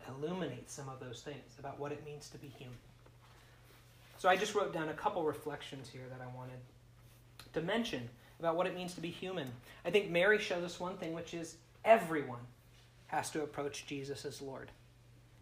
illuminate 0.08 0.70
some 0.70 0.88
of 0.88 1.00
those 1.00 1.22
things 1.22 1.58
about 1.58 1.80
what 1.80 1.92
it 1.92 2.06
means 2.06 2.30
to 2.30 2.38
be 2.38 2.48
human. 2.48 2.78
So 4.18 4.30
I 4.30 4.36
just 4.36 4.56
wrote 4.56 4.74
down 4.74 4.90
a 4.90 4.94
couple 4.94 5.24
reflections 5.24 5.90
here 5.90 6.04
that 6.10 6.22
I 6.22 6.36
wanted 6.36 6.60
to 7.54 7.62
mention 7.62 8.08
about 8.40 8.56
what 8.56 8.68
it 8.68 8.76
means 8.76 8.94
to 8.96 9.02
be 9.02 9.10
human. 9.10 9.48
I 9.84 9.90
think 9.90 10.10
Mary 10.10 10.40
shows 10.40 10.64
us 10.64 10.80
one 10.80 10.98
thing, 10.98 11.14
which 11.14 11.34
is 11.34 11.56
everyone 11.84 12.40
has 13.08 13.30
to 13.32 13.44
approach 13.44 13.86
Jesus 13.88 14.26
as 14.26 14.42
Lord. 14.42 14.72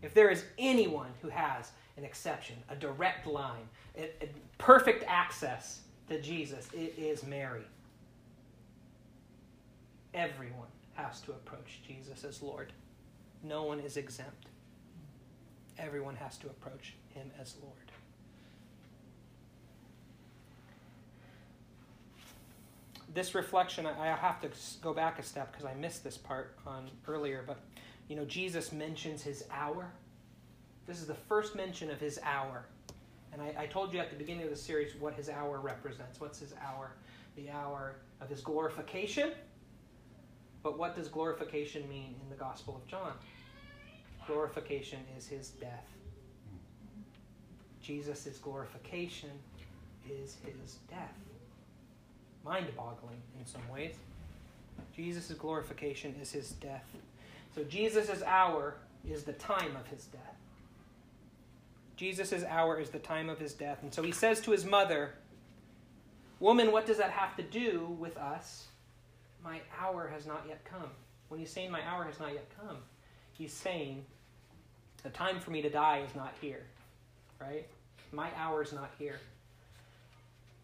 If 0.04 0.13
there 0.13 0.30
is 0.30 0.44
anyone 0.60 1.12
who 1.22 1.30
has 1.30 1.72
an 1.98 2.04
exception, 2.04 2.58
a 2.70 2.76
direct 2.76 3.26
line, 3.26 3.68
a, 3.98 4.12
a 4.22 4.30
perfect 4.58 5.04
access 5.08 5.82
to 6.10 6.22
Jesus, 6.22 6.68
it 6.74 6.94
is 6.98 7.24
Mary. 7.24 7.63
Everyone 10.13 10.68
has 10.94 11.22
to 11.22 11.32
approach 11.32 11.80
Jesus 11.88 12.24
as 12.24 12.42
Lord. 12.42 12.72
No 13.42 13.63
one 13.63 13.80
is 13.80 13.98
exempt. 13.98 14.48
Everyone 15.80 16.16
has 16.18 16.38
to 16.38 16.48
approach 16.48 16.94
him 17.16 17.32
as 17.39 17.56
Lord. 17.62 17.84
this 23.13 23.36
reflection, 23.36 23.86
I 23.86 24.08
have 24.08 24.42
to 24.42 24.50
go 24.82 24.94
back 24.94 25.20
a 25.20 25.24
step 25.24 25.52
because 25.52 25.66
I 25.66 25.74
missed 25.76 26.04
this 26.04 26.18
part 26.18 26.56
on 26.66 26.89
earlier, 27.08 27.44
but 27.46 27.60
you 28.08 28.16
know, 28.16 28.26
Jesus 28.26 28.72
mentions 28.72 29.22
his 29.22 29.46
hour. 29.52 29.92
This 30.86 31.00
is 31.00 31.08
the 31.08 31.13
first 31.13 31.56
mention 31.56 31.89
of 31.89 32.00
his 32.00 32.20
hour. 32.24 32.66
And 33.32 33.42
I, 33.42 33.54
I, 33.58 33.66
told 33.66 33.94
you 33.94 34.00
at 34.00 34.12
the 34.12 34.16
beginning 34.16 34.44
of 34.44 34.50
the 34.50 34.56
series 34.56 34.96
what 34.96 35.13
his 35.16 35.30
hour 35.30 35.60
represents. 35.60 36.20
What's 36.20 36.39
his 36.39 36.54
hour? 36.63 36.92
The 37.36 37.50
hour 37.50 37.96
of 38.22 38.30
his 38.30 38.42
glorification. 38.42 39.32
But 40.62 40.78
what 40.78 40.96
does 40.96 41.08
glorification 41.08 41.88
mean 41.89 42.16
in 42.22 42.30
the 42.30 42.36
Gospel 42.36 42.76
of 42.76 42.88
John? 42.88 43.13
Glorification 44.28 45.00
is 45.18 45.28
his 45.28 45.50
death. 45.50 45.88
Jesus' 47.82 48.38
glorification 48.42 49.32
is 50.08 50.38
his 50.46 50.76
death 50.89 51.18
mind 52.44 52.68
boggling 52.76 53.22
in 53.39 53.46
some 53.46 53.68
ways. 53.70 53.96
Jesus' 54.96 55.32
glorification 55.32 56.16
is 56.22 56.32
his 56.32 56.52
death. 56.52 56.88
So 57.56 57.63
Jesus' 57.63 58.24
hour 58.24 58.76
is 59.08 59.24
the 59.24 59.34
time 59.34 59.76
of 59.76 59.88
his 59.88 60.06
death. 60.06 60.22
Jesus' 61.96 62.44
hour 62.44 62.80
is 62.80 62.89
the 62.89 63.00
time 63.00 63.30
of 63.30 63.39
his 63.39 63.54
death. 63.54 63.80
And 63.84 63.94
so 63.94 64.02
he 64.02 64.12
says 64.12 64.42
to 64.42 64.52
his 64.52 64.66
mother, 64.66 65.12
Woman, 66.39 66.72
what 66.72 66.86
does 66.86 66.98
that 66.98 67.12
have 67.12 67.36
to 67.38 67.44
do 67.44 67.96
with 68.00 68.18
us? 68.18 68.68
My 69.44 69.62
hour 69.80 70.10
has 70.12 70.26
not 70.26 70.46
yet 70.48 70.63
come. 70.66 70.89
When 71.30 71.39
he's 71.39 71.52
saying 71.52 71.72
my 71.72 71.86
hour 71.88 72.04
has 72.04 72.20
not 72.20 72.34
yet 72.34 72.50
come, 72.60 72.78
he's 73.34 73.54
saying 73.54 74.04
the 75.04 75.10
time 75.10 75.39
for 75.39 75.52
me 75.52 75.62
to 75.62 75.70
die 75.70 76.04
is 76.08 76.16
not 76.16 76.34
here. 76.42 76.66
Right? 77.39 77.68
My 78.12 78.30
hour 78.38 78.62
is 78.62 78.74
not 78.74 78.92
here 78.98 79.20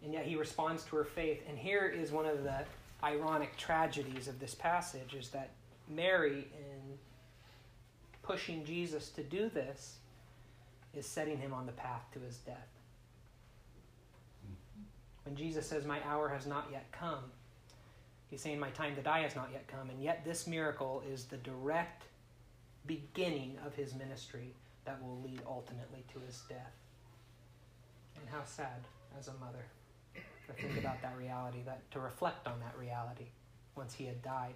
and 0.03 0.13
yet 0.13 0.25
he 0.25 0.35
responds 0.35 0.83
to 0.85 0.95
her 0.95 1.03
faith. 1.03 1.43
And 1.47 1.57
here 1.57 1.87
is 1.87 2.11
one 2.11 2.25
of 2.25 2.43
the 2.43 2.63
ironic 3.03 3.55
tragedies 3.57 4.27
of 4.27 4.39
this 4.39 4.55
passage 4.55 5.13
is 5.13 5.29
that 5.29 5.49
Mary, 5.89 6.47
in 6.53 6.97
pushing 8.21 8.63
Jesus 8.63 9.09
to 9.09 9.23
do 9.23 9.49
this, 9.49 9.97
is 10.93 11.05
setting 11.05 11.37
him 11.37 11.53
on 11.53 11.65
the 11.65 11.71
path 11.71 12.03
to 12.13 12.19
his 12.19 12.37
death. 12.37 12.67
When 15.23 15.35
Jesus 15.35 15.67
says, 15.67 15.85
My 15.85 15.99
hour 16.05 16.29
has 16.29 16.47
not 16.47 16.67
yet 16.71 16.91
come, 16.91 17.31
he's 18.29 18.41
saying, 18.41 18.59
My 18.59 18.69
time 18.71 18.95
to 18.95 19.01
die 19.01 19.21
has 19.21 19.35
not 19.35 19.49
yet 19.51 19.67
come. 19.67 19.89
And 19.89 20.01
yet, 20.01 20.23
this 20.25 20.47
miracle 20.47 21.03
is 21.11 21.25
the 21.25 21.37
direct 21.37 22.03
beginning 22.85 23.57
of 23.65 23.75
his 23.75 23.93
ministry 23.93 24.55
that 24.85 25.01
will 25.03 25.21
lead 25.21 25.41
ultimately 25.45 26.03
to 26.13 26.19
his 26.25 26.41
death. 26.49 26.73
And 28.19 28.27
how 28.29 28.43
sad 28.43 28.87
as 29.19 29.27
a 29.27 29.33
mother 29.33 29.65
to 30.47 30.53
think 30.53 30.79
about 30.79 31.01
that 31.01 31.15
reality, 31.17 31.59
that 31.65 31.89
to 31.91 31.99
reflect 31.99 32.47
on 32.47 32.59
that 32.59 32.75
reality 32.77 33.27
once 33.75 33.93
he 33.93 34.05
had 34.05 34.21
died. 34.23 34.55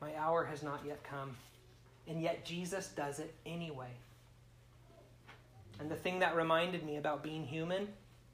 My 0.00 0.14
hour 0.16 0.44
has 0.44 0.62
not 0.62 0.80
yet 0.86 1.02
come, 1.04 1.36
and 2.06 2.20
yet 2.22 2.44
Jesus 2.44 2.88
does 2.88 3.18
it 3.18 3.34
anyway. 3.44 3.92
And 5.78 5.90
the 5.90 5.96
thing 5.96 6.18
that 6.20 6.36
reminded 6.36 6.84
me 6.84 6.96
about 6.96 7.22
being 7.22 7.46
human, 7.46 7.88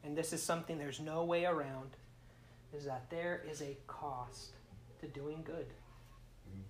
and 0.04 0.16
this 0.16 0.32
is 0.32 0.42
something 0.42 0.78
there's 0.78 1.00
no 1.00 1.24
way 1.24 1.44
around, 1.44 1.90
is 2.76 2.84
that 2.84 3.08
there 3.10 3.42
is 3.50 3.62
a 3.62 3.76
cost 3.86 4.50
to 5.00 5.06
doing 5.06 5.42
good. 5.44 5.66
Mm-hmm. 6.48 6.62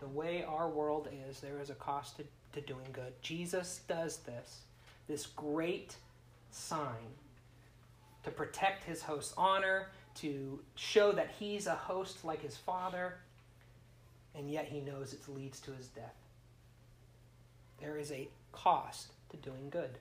The 0.00 0.08
way 0.08 0.44
our 0.44 0.68
world 0.68 1.08
is, 1.28 1.40
there 1.40 1.60
is 1.60 1.70
a 1.70 1.74
cost 1.74 2.16
to 2.16 2.24
to 2.52 2.60
doing 2.60 2.86
good. 2.92 3.12
Jesus 3.22 3.80
does 3.88 4.18
this, 4.18 4.62
this 5.06 5.26
great 5.26 5.96
sign 6.50 7.14
to 8.24 8.30
protect 8.30 8.84
his 8.84 9.02
host's 9.02 9.34
honor, 9.36 9.88
to 10.16 10.60
show 10.74 11.12
that 11.12 11.30
he's 11.38 11.66
a 11.66 11.74
host 11.74 12.24
like 12.24 12.42
his 12.42 12.56
father, 12.56 13.16
and 14.34 14.50
yet 14.50 14.66
he 14.66 14.80
knows 14.80 15.12
it 15.12 15.20
leads 15.28 15.60
to 15.60 15.72
his 15.72 15.88
death. 15.88 16.14
There 17.80 17.96
is 17.96 18.10
a 18.12 18.28
cost 18.52 19.12
to 19.30 19.36
doing 19.36 19.68
good. 19.70 19.98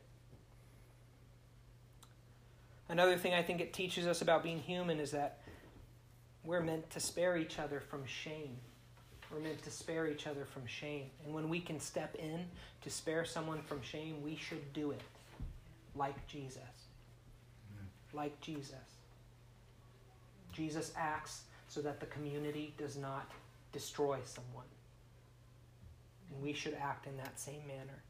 Another 2.90 3.18
thing 3.18 3.34
I 3.34 3.44
think 3.44 3.60
it 3.60 3.74
teaches 3.74 4.08
us 4.08 4.22
about 4.22 4.44
being 4.44 4.60
human 4.60 5.00
is 5.00 5.12
that 5.12 5.40
we're 6.44 6.62
meant 6.62 6.90
to 6.92 7.00
spare 7.00 7.38
each 7.38 7.60
other 7.60 7.82
from 7.82 8.06
shame. 8.06 8.58
We're 9.32 9.42
meant 9.42 9.62
to 9.64 9.72
spare 9.72 10.08
each 10.08 10.26
other 10.26 10.46
from 10.46 10.66
shame. 10.66 11.08
And 11.26 11.34
when 11.34 11.50
we 11.50 11.60
can 11.60 11.80
step 11.82 12.16
in 12.16 12.46
to 12.82 12.90
spare 12.90 13.26
someone 13.26 13.62
from 13.62 13.82
shame, 13.82 14.24
we 14.24 14.38
should 14.38 14.72
do 14.72 14.92
it 14.92 15.02
like 15.96 16.26
Jesus. 16.28 16.62
Like 18.14 18.40
Jesus. 18.40 18.76
Jesus 20.54 20.94
acts 20.96 21.42
so 21.68 21.82
that 21.82 22.00
the 22.00 22.06
community 22.06 22.74
does 22.78 22.96
not 22.96 23.30
destroy 23.78 24.18
someone. 24.24 24.66
And 26.32 26.42
we 26.42 26.52
should 26.52 26.76
act 26.82 27.06
in 27.06 27.16
that 27.18 27.40
same 27.40 27.62
manner. 27.68 28.02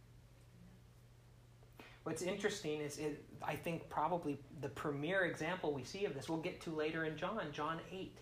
What's 2.03 2.21
interesting 2.21 2.79
is, 2.79 2.99
it, 2.99 3.21
I 3.43 3.55
think, 3.55 3.89
probably 3.89 4.39
the 4.61 4.69
premier 4.69 5.25
example 5.25 5.73
we 5.73 5.83
see 5.83 6.05
of 6.05 6.13
this, 6.13 6.29
we'll 6.29 6.37
get 6.37 6.61
to 6.61 6.69
later 6.69 7.03
in 7.03 7.17
John, 7.17 7.41
John 7.51 7.79
8. 7.91 8.17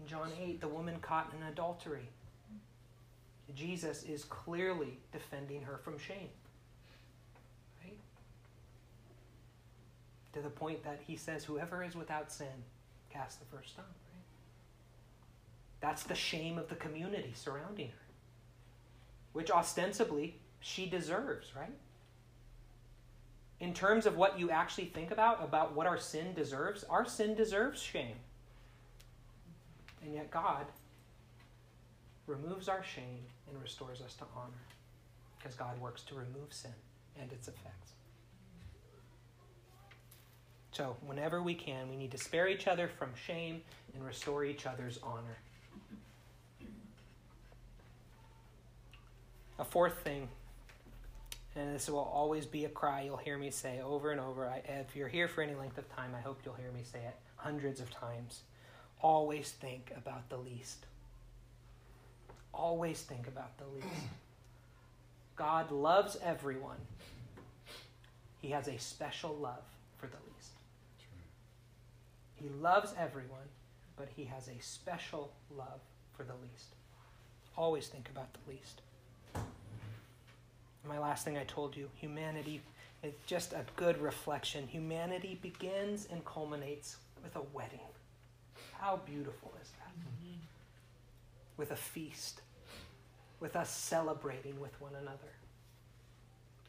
In 0.00 0.06
John 0.06 0.30
8, 0.40 0.60
the 0.60 0.68
woman 0.68 1.00
caught 1.00 1.32
in 1.36 1.44
adultery. 1.48 2.08
Jesus 3.56 4.04
is 4.04 4.22
clearly 4.22 4.98
defending 5.10 5.62
her 5.62 5.78
from 5.78 5.98
shame. 5.98 6.30
Right? 7.82 7.98
To 10.34 10.40
the 10.40 10.48
point 10.48 10.84
that 10.84 11.00
he 11.04 11.16
says, 11.16 11.44
Whoever 11.44 11.82
is 11.82 11.96
without 11.96 12.30
sin, 12.30 12.62
cast 13.10 13.40
the 13.40 13.46
first 13.46 13.70
stone. 13.70 13.84
That's 15.84 16.04
the 16.04 16.14
shame 16.14 16.56
of 16.56 16.70
the 16.70 16.76
community 16.76 17.34
surrounding 17.34 17.88
her, 17.88 18.06
which 19.34 19.50
ostensibly 19.50 20.38
she 20.60 20.86
deserves, 20.86 21.54
right? 21.54 21.76
In 23.60 23.74
terms 23.74 24.06
of 24.06 24.16
what 24.16 24.38
you 24.38 24.48
actually 24.48 24.86
think 24.86 25.10
about, 25.10 25.44
about 25.44 25.74
what 25.74 25.86
our 25.86 25.98
sin 25.98 26.32
deserves, 26.32 26.84
our 26.84 27.04
sin 27.04 27.34
deserves 27.34 27.82
shame. 27.82 28.16
And 30.02 30.14
yet 30.14 30.30
God 30.30 30.64
removes 32.26 32.66
our 32.66 32.82
shame 32.82 33.20
and 33.50 33.60
restores 33.60 34.00
us 34.00 34.14
to 34.14 34.24
honor 34.34 34.64
because 35.36 35.54
God 35.54 35.78
works 35.82 36.00
to 36.04 36.14
remove 36.14 36.50
sin 36.50 36.72
and 37.20 37.30
its 37.30 37.46
effects. 37.46 37.92
So, 40.72 40.96
whenever 41.04 41.42
we 41.42 41.54
can, 41.54 41.90
we 41.90 41.96
need 41.96 42.12
to 42.12 42.18
spare 42.18 42.48
each 42.48 42.68
other 42.68 42.88
from 42.88 43.10
shame 43.26 43.60
and 43.94 44.02
restore 44.02 44.46
each 44.46 44.64
other's 44.64 44.98
honor. 45.02 45.36
A 49.58 49.64
fourth 49.64 49.98
thing, 50.00 50.28
and 51.54 51.74
this 51.74 51.88
will 51.88 51.98
always 51.98 52.46
be 52.46 52.64
a 52.64 52.68
cry 52.68 53.02
you'll 53.02 53.16
hear 53.16 53.38
me 53.38 53.50
say 53.50 53.80
over 53.80 54.10
and 54.10 54.20
over. 54.20 54.48
I, 54.48 54.62
if 54.80 54.96
you're 54.96 55.08
here 55.08 55.28
for 55.28 55.42
any 55.42 55.54
length 55.54 55.78
of 55.78 55.88
time, 55.94 56.10
I 56.16 56.20
hope 56.20 56.40
you'll 56.44 56.54
hear 56.54 56.72
me 56.72 56.80
say 56.82 56.98
it 56.98 57.16
hundreds 57.36 57.78
of 57.78 57.90
times 57.90 58.40
always 59.04 59.50
think 59.50 59.92
about 59.96 60.30
the 60.30 60.38
least. 60.38 60.86
Always 62.54 63.02
think 63.02 63.28
about 63.28 63.58
the 63.58 63.66
least. 63.66 64.06
God 65.36 65.70
loves 65.70 66.16
everyone. 66.24 66.78
He 68.40 68.48
has 68.50 68.66
a 68.66 68.78
special 68.78 69.34
love 69.34 69.64
for 69.98 70.06
the 70.06 70.16
least. 70.34 70.52
He 72.36 72.48
loves 72.48 72.94
everyone, 72.98 73.48
but 73.96 74.08
he 74.16 74.24
has 74.24 74.48
a 74.48 74.62
special 74.62 75.32
love 75.54 75.80
for 76.16 76.24
the 76.24 76.34
least. 76.34 76.74
Always 77.56 77.88
think 77.88 78.08
about 78.08 78.32
the 78.32 78.50
least. 78.50 78.80
My 80.86 80.98
last 80.98 81.24
thing 81.24 81.38
I 81.38 81.44
told 81.44 81.76
you 81.76 81.88
humanity 81.96 82.60
is 83.02 83.14
just 83.26 83.52
a 83.52 83.64
good 83.76 84.00
reflection. 84.00 84.66
Humanity 84.66 85.38
begins 85.40 86.08
and 86.10 86.24
culminates 86.24 86.96
with 87.22 87.36
a 87.36 87.42
wedding. 87.52 87.80
How 88.72 89.00
beautiful 89.06 89.52
is 89.62 89.70
that? 89.78 89.92
Mm-hmm. 89.98 90.38
With 91.56 91.70
a 91.70 91.76
feast, 91.76 92.42
with 93.40 93.56
us 93.56 93.70
celebrating 93.70 94.60
with 94.60 94.78
one 94.80 94.94
another. 95.00 95.32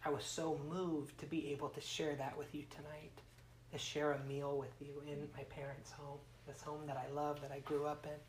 I 0.06 0.10
was 0.10 0.24
so 0.24 0.60
moved 0.70 1.18
to 1.20 1.26
be 1.26 1.52
able 1.52 1.70
to 1.70 1.82
share 1.82 2.16
that 2.16 2.38
with 2.38 2.54
you 2.54 2.64
tonight, 2.70 3.12
to 3.74 3.78
share 3.80 4.12
a 4.12 4.20
meal 4.30 4.58
with 4.58 4.74
you 4.80 5.02
in 5.12 5.28
my 5.36 5.44
parents' 5.44 5.92
home, 5.92 6.20
this 6.48 6.62
home 6.62 6.82
that 6.86 6.98
I 6.98 7.12
love, 7.14 7.42
that 7.42 7.52
I 7.52 7.60
grew 7.60 7.86
up 7.86 8.06
in, 8.06 8.20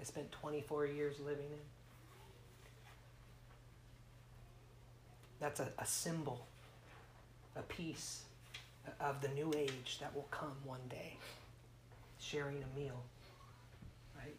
I 0.00 0.04
spent 0.04 0.32
24 0.32 0.86
years 0.86 1.20
living 1.20 1.50
in. 1.50 1.75
That's 5.40 5.60
a, 5.60 5.68
a 5.78 5.86
symbol, 5.86 6.46
a 7.56 7.62
piece 7.62 8.22
of 9.00 9.20
the 9.20 9.28
new 9.28 9.52
age 9.56 9.98
that 10.00 10.14
will 10.14 10.28
come 10.30 10.52
one 10.64 10.80
day. 10.88 11.16
Sharing 12.18 12.56
a 12.62 12.78
meal. 12.78 13.02
Right? 14.16 14.34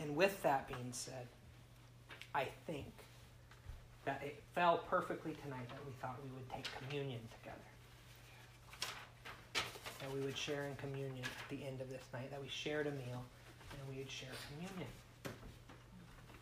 And 0.00 0.16
with 0.16 0.42
that 0.42 0.66
being 0.66 0.92
said, 0.92 1.26
I 2.34 2.48
think 2.66 2.86
that 4.04 4.20
it 4.24 4.42
fell 4.54 4.78
perfectly 4.88 5.36
tonight 5.42 5.68
that 5.68 5.84
we 5.86 5.92
thought 6.00 6.18
we 6.22 6.30
would 6.34 6.48
take 6.50 6.66
communion 6.80 7.20
together. 7.38 7.58
That 10.00 10.12
we 10.12 10.20
would 10.20 10.36
share 10.36 10.66
in 10.66 10.76
communion 10.76 11.24
at 11.24 11.48
the 11.48 11.64
end 11.64 11.80
of 11.80 11.88
this 11.88 12.02
night, 12.12 12.30
that 12.30 12.42
we 12.42 12.48
shared 12.48 12.86
a 12.86 12.90
meal 12.90 13.22
and 13.70 13.88
we 13.88 13.98
would 13.98 14.10
share 14.10 14.30
communion. 14.50 14.88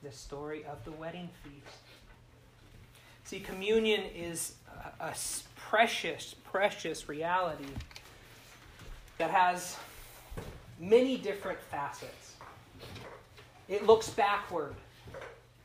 The 0.03 0.13
story 0.13 0.65
of 0.65 0.85
the 0.85 0.93
wedding 0.93 1.29
feast. 1.45 1.77
See, 3.25 3.41
communion 3.41 4.03
is 4.15 4.55
a, 5.01 5.15
precious, 5.57 6.35
precious 6.45 7.09
reality 7.09 7.65
that 9.19 9.31
has 9.31 9.77
many 10.79 11.17
different 11.17 11.59
facets. 11.59 12.35
It 13.69 13.87
looks 13.87 14.11
backward 14.11 14.75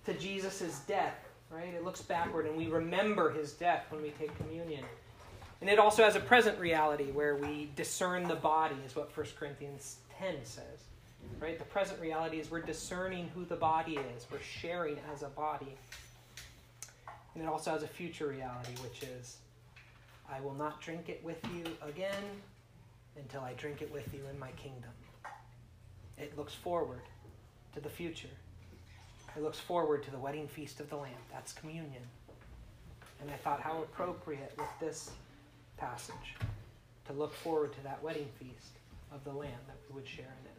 to 0.06 0.14
Jesus' 0.14 0.80
death, 0.88 1.16
right? 1.52 1.74
It 1.74 1.84
looks 1.84 2.02
backward, 2.02 2.46
and 2.46 2.56
we 2.56 2.68
remember 2.68 3.32
his 3.32 3.52
death 3.52 3.86
when 3.90 4.02
we 4.02 4.12
take 4.12 4.38
communion. 4.38 4.86
And 5.60 5.70
it 5.70 5.80
also 5.80 6.04
has 6.04 6.16
a 6.16 6.22
present 6.22 6.58
reality 6.60 7.12
where 7.12 7.36
we 7.36 7.70
discern 7.76 8.28
the 8.28 8.36
body, 8.36 8.76
is 8.86 8.96
what 8.96 9.16
1 9.18 9.28
Corinthians 9.38 9.98
10 10.20 10.36
says. 10.44 10.86
Right? 11.40 11.58
The 11.60 11.66
present 11.66 12.00
reality 12.02 12.40
is 12.40 12.50
we're 12.50 12.62
discerning 12.62 13.30
who 13.36 13.46
the 13.46 13.56
body 13.56 14.00
is, 14.16 14.26
we're 14.32 14.40
sharing 14.40 14.98
as 15.14 15.22
a 15.24 15.28
body. 15.28 15.76
And 17.36 17.44
it 17.44 17.48
also 17.48 17.72
has 17.72 17.84
a 17.84 17.88
future 17.88 18.28
reality, 18.28 18.74
which 18.82 19.04
is 19.04 19.38
I 20.32 20.42
will 20.42 20.56
not 20.56 20.82
drink 20.82 21.10
it 21.10 21.24
with 21.24 21.40
you 21.56 21.64
again 21.88 22.24
until 23.16 23.42
I 23.42 23.54
drink 23.54 23.82
it 23.82 23.92
with 23.94 24.12
you 24.14 24.22
in 24.32 24.40
my 24.40 24.52
kingdom. 24.52 24.90
It 26.18 26.36
looks 26.38 26.54
forward 26.54 27.02
to 27.76 27.80
the 27.80 27.90
future. 27.90 28.28
It 29.36 29.44
looks 29.44 29.60
forward 29.60 30.04
to 30.04 30.12
the 30.12 30.18
wedding 30.18 30.48
feast 30.48 30.80
of 30.80 30.90
the 30.90 30.98
Lamb. 30.98 31.14
That's 31.32 31.54
communion. 31.54 32.02
And 33.22 33.30
I 33.30 33.36
thought 33.36 33.62
how 33.62 33.84
appropriate 33.84 34.54
with 34.58 34.68
this 34.80 35.12
passage 35.78 36.36
to 37.06 37.14
look 37.14 37.34
forward 37.34 37.74
to 37.74 37.84
that 37.84 38.02
wedding 38.04 38.28
feast 38.40 38.74
of 39.12 39.24
the 39.24 39.32
Lamb 39.32 39.60
that 39.68 39.78
we 39.88 39.96
would 39.96 40.08
share 40.08 40.26
in 40.26 40.46
it. 40.48 40.57